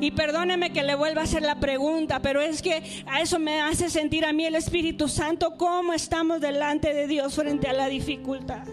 Y 0.01 0.13
perdóneme 0.13 0.73
que 0.73 0.85
le 0.85 0.95
vuelva 0.95 1.23
a 1.23 1.25
hacer 1.25 1.43
la 1.43 1.59
pregunta, 1.59 2.23
pero 2.23 2.41
es 2.41 2.63
que 2.63 2.81
a 3.07 3.21
eso 3.21 3.41
me 3.41 3.61
hace 3.61 3.91
sentir 3.91 4.25
a 4.25 4.33
mí 4.33 4.45
el 4.45 4.55
Espíritu 4.55 5.09
Santo 5.09 5.57
cómo 5.57 5.93
estamos 5.93 6.41
delante 6.41 6.95
de 6.95 7.09
Dios 7.09 7.35
frente 7.35 7.67
a 7.67 7.73
la 7.73 7.89
dificultad. 7.89 8.69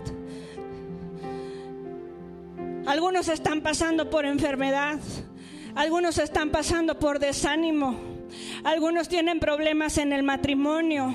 Algunos 2.85 3.29
están 3.29 3.61
pasando 3.61 4.11
por 4.11 4.25
enfermedad, 4.25 4.99
algunos 5.73 6.19
están 6.19 6.51
pasando 6.51 6.99
por 6.99 7.17
desánimo. 7.17 8.14
Algunos 8.63 9.07
tienen 9.07 9.39
problemas 9.39 9.97
en 9.97 10.13
el 10.13 10.23
matrimonio, 10.23 11.13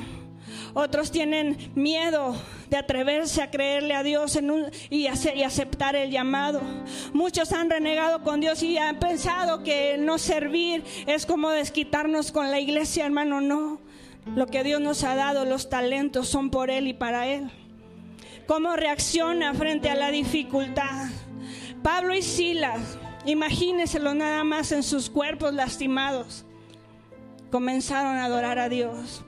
otros 0.74 1.10
tienen 1.10 1.72
miedo 1.74 2.36
de 2.68 2.76
atreverse 2.76 3.42
a 3.42 3.50
creerle 3.50 3.94
a 3.94 4.02
Dios 4.02 4.38
y, 4.90 4.98
y, 5.00 5.42
aceptar 5.42 5.96
el 5.96 6.10
llamado. 6.10 6.60
Muchos 7.12 7.52
han 7.52 7.70
renegado 7.70 8.22
con 8.22 8.40
Dios 8.40 8.62
y 8.62 8.78
han 8.78 8.98
pensado 8.98 9.62
que 9.62 9.96
no 9.98 10.18
servir 10.18 10.84
es 11.06 11.26
como 11.26 11.50
desquitarnos 11.50 12.30
con 12.30 12.50
la 12.50 12.60
iglesia, 12.60 13.04
hermano. 13.04 13.40
No, 13.40 13.80
lo 14.36 14.46
que 14.46 14.62
Dios 14.62 14.80
nos 14.80 15.02
ha 15.02 15.14
dado, 15.16 15.44
los 15.44 15.68
talentos 15.68 16.28
son 16.28 16.50
por 16.50 16.70
Él 16.70 16.86
y 16.86 16.94
para 16.94 17.26
Él. 17.26 17.50
¿Cómo 18.46 18.76
reacciona 18.76 19.54
frente 19.54 19.90
a 19.90 19.94
la 19.94 20.10
dificultad? 20.10 21.08
Pablo 21.82 22.14
y 22.14 22.22
Silas, 22.22 22.98
imagínenselo 23.24 24.14
nada 24.14 24.44
más 24.44 24.70
en 24.72 24.82
sus 24.82 25.10
cuerpos 25.10 25.52
lastimados 25.54 26.44
comenzaron 27.50 28.16
a 28.16 28.24
adorar 28.24 28.58
a 28.58 28.68
Dios. 28.68 29.24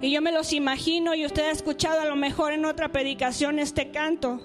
Y 0.00 0.10
yo 0.10 0.20
me 0.20 0.32
los 0.32 0.52
imagino 0.52 1.14
y 1.14 1.24
usted 1.24 1.44
ha 1.44 1.50
escuchado 1.50 2.00
a 2.00 2.04
lo 2.04 2.16
mejor 2.16 2.52
en 2.52 2.64
otra 2.64 2.90
predicación 2.90 3.58
este 3.58 3.90
canto, 3.90 4.40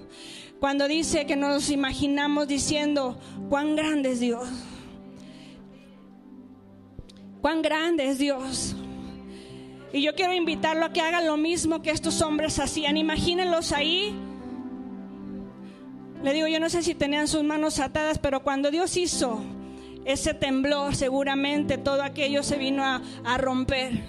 cuando 0.60 0.88
dice 0.88 1.26
que 1.26 1.36
nos 1.36 1.70
imaginamos 1.70 2.48
diciendo, 2.48 3.20
cuán 3.50 3.76
grande 3.76 4.12
es 4.12 4.20
Dios, 4.20 4.48
cuán 7.42 7.62
grande 7.62 8.08
es 8.08 8.18
Dios. 8.18 8.76
Y 9.94 10.02
yo 10.02 10.16
quiero 10.16 10.34
invitarlo 10.34 10.86
a 10.86 10.94
que 10.94 11.02
haga 11.02 11.22
lo 11.22 11.36
mismo 11.36 11.82
que 11.82 11.92
estos 11.92 12.22
hombres 12.22 12.60
hacían. 12.60 12.96
Imagínenlos 12.96 13.74
ahí. 13.74 14.16
Le 16.24 16.32
digo, 16.32 16.48
yo 16.48 16.62
no 16.62 16.70
sé 16.70 16.82
si 16.82 16.96
tenían 16.96 17.28
sus 17.28 17.44
manos 17.44 17.80
atadas, 17.80 18.18
pero 18.18 18.42
cuando 18.42 18.72
Dios 18.72 18.96
hizo 18.96 19.42
ese 20.06 20.34
temblor, 20.34 20.95
seguramente 20.95 21.78
todo 21.78 22.04
aquello 22.04 22.43
se 22.43 22.58
vino 22.58 22.84
a, 22.84 23.02
a, 23.24 23.38
romper. 23.38 24.04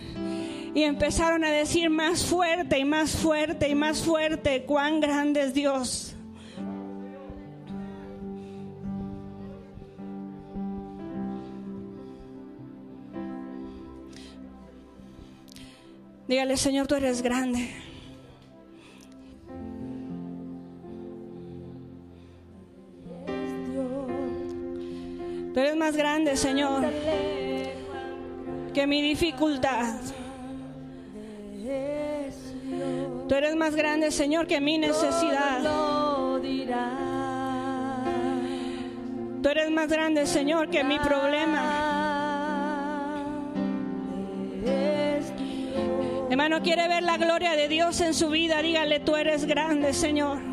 Y 0.74 0.82
empezaron 0.82 1.44
a 1.44 1.50
decir 1.50 1.90
más 1.90 2.24
fuerte 2.24 2.78
y 2.78 2.84
más 2.84 3.10
fuerte 3.10 3.68
y 3.68 3.74
más 3.74 4.02
fuerte, 4.02 4.64
cuán 4.64 5.00
grande 5.00 5.42
es 5.42 5.54
Dios. 5.54 6.14
Dígale, 16.26 16.56
Señor, 16.56 16.86
tú 16.86 16.94
eres 16.94 17.20
grande. 17.20 17.91
Tú 25.52 25.60
eres 25.60 25.76
más 25.76 25.96
grande, 25.96 26.36
Señor, 26.36 26.82
que 28.72 28.86
mi 28.86 29.02
dificultad. 29.02 29.96
Tú 33.28 33.34
eres 33.34 33.54
más 33.54 33.74
grande, 33.74 34.10
Señor, 34.10 34.46
que 34.46 34.60
mi 34.60 34.78
necesidad. 34.78 35.60
Tú 39.42 39.48
eres 39.48 39.70
más 39.70 39.88
grande, 39.88 40.26
Señor, 40.26 40.70
que 40.70 40.84
mi 40.84 40.98
problema. 40.98 41.92
Hermano, 46.30 46.62
quiere 46.62 46.88
ver 46.88 47.02
la 47.02 47.18
gloria 47.18 47.52
de 47.52 47.68
Dios 47.68 48.00
en 48.00 48.14
su 48.14 48.30
vida. 48.30 48.62
Dígale, 48.62 49.00
tú 49.00 49.16
eres 49.16 49.44
grande, 49.44 49.92
Señor. 49.92 50.51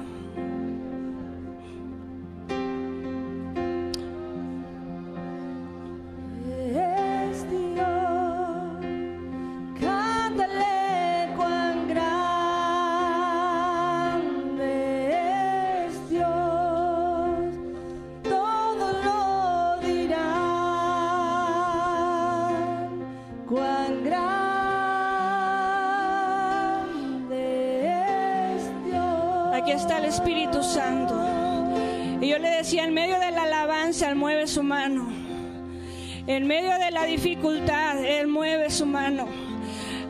En 36.27 36.45
medio 36.45 36.77
de 36.77 36.91
la 36.91 37.05
dificultad, 37.05 38.03
Él 38.03 38.27
mueve 38.27 38.69
su 38.69 38.85
mano. 38.85 39.27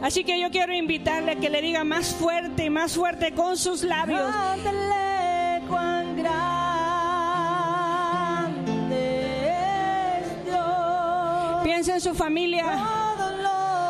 Así 0.01 0.23
que 0.23 0.39
yo 0.39 0.49
quiero 0.49 0.73
invitarle 0.73 1.33
a 1.33 1.35
que 1.35 1.49
le 1.49 1.61
diga 1.61 1.83
más 1.83 2.15
fuerte 2.15 2.65
y 2.65 2.69
más 2.69 2.93
fuerte 2.93 3.33
con 3.33 3.57
sus 3.57 3.83
labios. 3.83 4.21
cuán 5.67 6.15
Piensa 11.63 11.93
en 11.93 12.01
su 12.01 12.13
familia. 12.13 12.65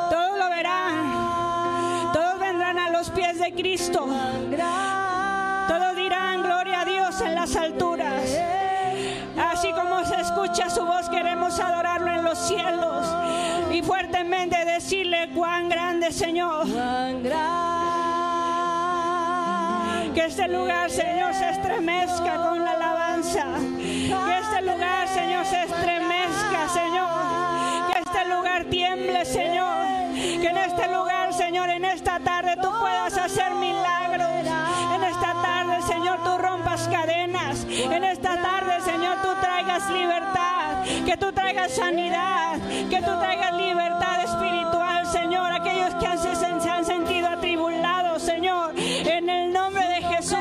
Todos 0.10 0.38
lo 0.38 0.50
verán. 0.50 2.14
Todos 2.14 2.40
vendrán 2.40 2.78
a 2.78 2.90
los 2.92 3.10
pies 3.10 3.40
de 3.40 3.52
Cristo. 3.54 4.08
Las 7.40 7.56
alturas. 7.56 8.38
Así 9.52 9.72
como 9.72 10.04
se 10.04 10.20
escucha 10.20 10.70
su 10.70 10.86
voz, 10.86 11.08
queremos 11.10 11.58
adorarlo 11.60 12.12
en 12.12 12.24
los 12.24 12.38
cielos 12.38 13.08
y 13.72 13.82
fuertemente 13.82 14.66
decirle 14.66 15.30
cuán 15.34 15.70
grande, 15.70 16.12
Señor. 16.12 16.66
Que 20.14 20.26
este 20.26 20.48
lugar, 20.50 20.90
Señor, 20.90 21.34
se 21.34 21.50
estremezca 21.50 22.36
con 22.36 22.62
la 22.64 22.72
alabanza. 22.72 23.46
Que 23.78 24.40
este 24.42 24.62
lugar, 24.64 25.08
Señor, 25.08 25.46
se 25.46 25.64
estremezca, 25.64 26.68
Señor. 26.74 27.10
Que 27.90 28.00
este 28.00 28.26
lugar 28.36 28.66
tiemble, 28.66 29.24
Señor. 29.24 29.78
Que 30.14 30.48
en 30.48 30.58
este 30.58 30.88
lugar, 30.94 31.34
Señor, 31.34 31.70
en 31.70 31.86
esta 31.86 32.20
tarde 32.20 32.58
tú 32.62 32.70
puedas 32.78 33.18
hacer 33.18 33.49
En 37.82 38.04
esta 38.04 38.42
tarde, 38.42 38.82
Señor, 38.84 39.22
tú 39.22 39.30
traigas 39.40 39.90
libertad. 39.90 40.84
que 41.06 41.16
tú 41.16 41.32
traigas 41.32 41.72
sanidad, 41.72 42.58
que 42.90 42.98
tú 42.98 43.12
traigas 43.20 43.54
libertad 43.54 44.24
espiritual, 44.24 45.08
Señor. 45.08 45.50
Aquellos 45.54 45.96
que 45.96 46.06
han, 46.06 46.20
se 46.62 46.70
han 46.70 46.86
sentido 46.86 47.30
atribulados, 47.30 48.22
Señor, 48.22 48.74
en 48.76 49.30
el 49.30 49.54
nombre 49.54 49.88
de 49.88 50.02
Jesús. 50.14 50.38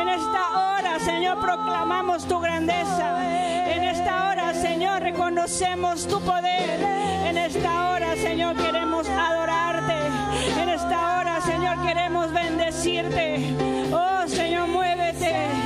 En 0.00 0.08
esta 0.08 0.78
hora, 0.78 0.98
Señor, 1.00 1.40
proclamamos 1.40 2.26
tu 2.26 2.40
grandeza. 2.40 3.22
En 3.74 3.82
esta 3.82 4.30
hora, 4.30 4.54
Señor, 4.54 5.02
reconocemos 5.02 6.06
tu 6.08 6.18
poder. 6.22 6.80
En 7.26 7.36
esta 7.36 7.90
hora, 7.90 8.16
Señor, 8.16 8.56
queremos 8.56 9.06
adorarte. 9.08 9.94
En 10.62 10.70
esta 10.70 11.18
hora, 11.18 11.40
Señor, 11.42 11.82
queremos 11.86 12.32
bendecirte. 12.32 13.54
Oh, 13.92 14.26
Señor, 14.26 14.68
muévete. 14.68 15.65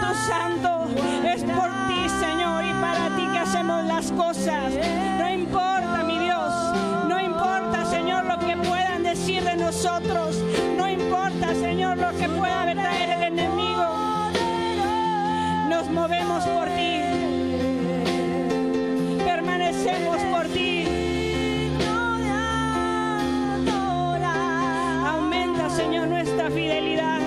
Espíritu 0.00 0.14
Santo. 0.26 0.86
Es 1.24 1.42
por 1.44 1.68
ti, 1.88 2.08
Señor, 2.08 2.64
y 2.64 2.72
para 2.80 3.14
ti 3.16 3.26
que 3.32 3.38
hacemos 3.38 3.84
las 3.84 4.10
cosas. 4.12 4.72
No 5.18 5.30
importa, 5.30 6.02
mi 6.04 6.18
Dios. 6.18 6.52
No 7.08 7.20
importa, 7.20 7.84
Señor, 7.84 8.24
lo 8.24 8.38
que 8.38 8.56
puedan 8.56 9.02
decir 9.02 9.42
de 9.44 9.56
nosotros. 9.56 10.36
No 10.76 10.88
importa, 10.88 11.54
Señor, 11.54 11.98
lo 11.98 12.10
que 12.16 12.28
pueda 12.28 12.72
traer 12.74 13.10
el 13.10 13.22
enemigo. 13.24 13.86
Nos 15.68 15.88
movemos 15.90 16.44
por 16.44 16.68
ti. 16.68 17.02
Permanecemos 19.24 20.18
por 20.32 20.46
ti. 20.48 20.86
Aumenta, 25.06 25.70
Señor, 25.70 26.08
nuestra 26.08 26.50
fidelidad. 26.50 27.19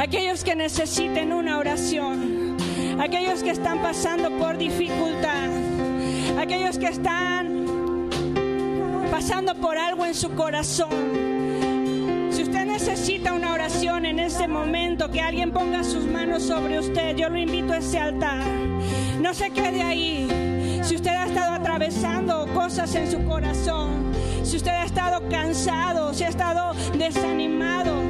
Aquellos 0.00 0.42
que 0.44 0.56
necesiten 0.56 1.30
una 1.30 1.58
oración, 1.58 2.56
aquellos 2.98 3.42
que 3.42 3.50
están 3.50 3.82
pasando 3.82 4.30
por 4.38 4.56
dificultad, 4.56 5.50
aquellos 6.38 6.78
que 6.78 6.86
están 6.86 8.08
pasando 9.10 9.54
por 9.56 9.76
algo 9.76 10.06
en 10.06 10.14
su 10.14 10.30
corazón. 10.30 10.88
Si 12.30 12.42
usted 12.42 12.64
necesita 12.64 13.34
una 13.34 13.52
oración 13.52 14.06
en 14.06 14.20
este 14.20 14.48
momento, 14.48 15.10
que 15.10 15.20
alguien 15.20 15.52
ponga 15.52 15.84
sus 15.84 16.06
manos 16.06 16.44
sobre 16.44 16.78
usted, 16.78 17.14
yo 17.16 17.28
lo 17.28 17.38
invito 17.38 17.74
a 17.74 17.78
ese 17.78 17.98
altar. 17.98 18.42
No 19.20 19.34
se 19.34 19.50
quede 19.50 19.82
ahí. 19.82 20.80
Si 20.82 20.96
usted 20.96 21.10
ha 21.10 21.26
estado 21.26 21.52
atravesando 21.56 22.46
cosas 22.54 22.94
en 22.94 23.10
su 23.10 23.22
corazón, 23.26 24.12
si 24.44 24.56
usted 24.56 24.70
ha 24.70 24.84
estado 24.84 25.28
cansado, 25.28 26.14
si 26.14 26.24
ha 26.24 26.28
estado 26.28 26.72
desanimado, 26.96 28.00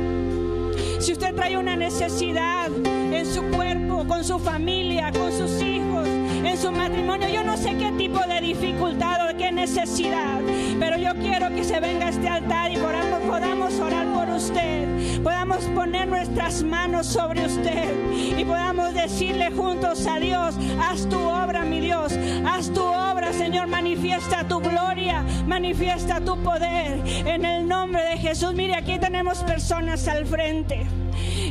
si 1.00 1.12
usted 1.12 1.34
trae 1.34 1.56
una 1.56 1.76
necesidad 1.76 2.68
en 2.84 3.24
su 3.24 3.42
cuerpo, 3.50 4.04
con 4.06 4.22
su 4.22 4.38
familia, 4.38 5.10
con 5.12 5.32
sus 5.32 5.62
hijos, 5.62 6.06
en 6.06 6.58
su 6.58 6.70
matrimonio, 6.70 7.28
yo 7.28 7.42
no 7.42 7.56
sé 7.56 7.74
qué 7.78 7.90
tipo 7.92 8.20
de 8.26 8.40
dificultad 8.40 9.30
o 9.30 9.36
necesidad, 9.52 10.40
pero 10.78 10.96
yo 10.96 11.14
quiero 11.14 11.48
que 11.54 11.64
se 11.64 11.80
venga 11.80 12.06
a 12.06 12.08
este 12.10 12.28
altar 12.28 12.70
y 12.72 12.76
podamos, 12.76 13.20
podamos 13.20 13.80
orar 13.80 14.06
por 14.12 14.28
usted, 14.30 15.22
podamos 15.22 15.64
poner 15.74 16.08
nuestras 16.08 16.62
manos 16.62 17.06
sobre 17.06 17.46
usted 17.46 17.94
y 18.38 18.44
podamos 18.44 18.94
decirle 18.94 19.50
juntos 19.50 20.06
a 20.06 20.18
Dios, 20.18 20.54
haz 20.80 21.08
tu 21.08 21.18
obra, 21.18 21.64
mi 21.64 21.80
Dios, 21.80 22.12
haz 22.46 22.72
tu 22.72 22.82
obra, 22.82 23.32
Señor, 23.32 23.66
manifiesta 23.66 24.46
tu 24.46 24.60
gloria, 24.60 25.24
manifiesta 25.46 26.20
tu 26.20 26.36
poder 26.42 27.02
en 27.06 27.44
el 27.44 27.68
nombre 27.68 28.02
de 28.02 28.18
Jesús. 28.18 28.54
Mire, 28.54 28.76
aquí 28.76 28.98
tenemos 28.98 29.42
personas 29.44 30.06
al 30.08 30.26
frente. 30.26 30.86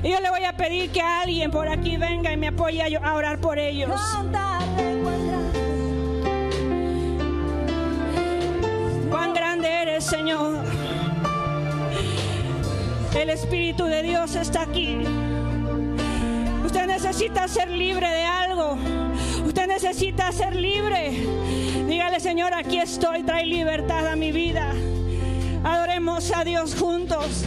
Y 0.02 0.10
yo 0.10 0.20
le 0.20 0.30
voy 0.30 0.44
a 0.46 0.54
pedir 0.54 0.90
que 0.92 1.02
alguien 1.02 1.52
por 1.52 1.68
aquí 1.68 1.98
venga 1.98 2.32
y 2.32 2.38
me 2.38 2.48
apoye 2.48 2.98
a 2.98 3.14
orar 3.14 3.40
por 3.40 3.60
ellos. 3.60 3.92
Señor. 10.10 10.64
El 13.16 13.30
Espíritu 13.30 13.86
de 13.86 14.02
Dios 14.02 14.36
está 14.36 14.64
aquí. 14.64 14.98
Usted 16.66 16.88
necesita 16.88 17.48
ser 17.48 17.70
libre 17.70 18.10
de 18.10 18.26
algo. 18.26 18.76
Usted 19.46 19.68
necesita 19.68 20.32
ser 20.32 20.56
libre. 20.56 21.12
Dígale, 21.88 22.20
Señor, 22.20 22.56
aquí 22.56 22.80
estoy. 22.80 23.22
Trae 23.22 23.46
libertad 23.46 24.08
a 24.08 24.16
mi 24.16 24.32
vida. 24.32 24.74
Adoremos 25.64 26.32
a 26.36 26.44
Dios 26.44 26.74
juntos. 26.74 27.46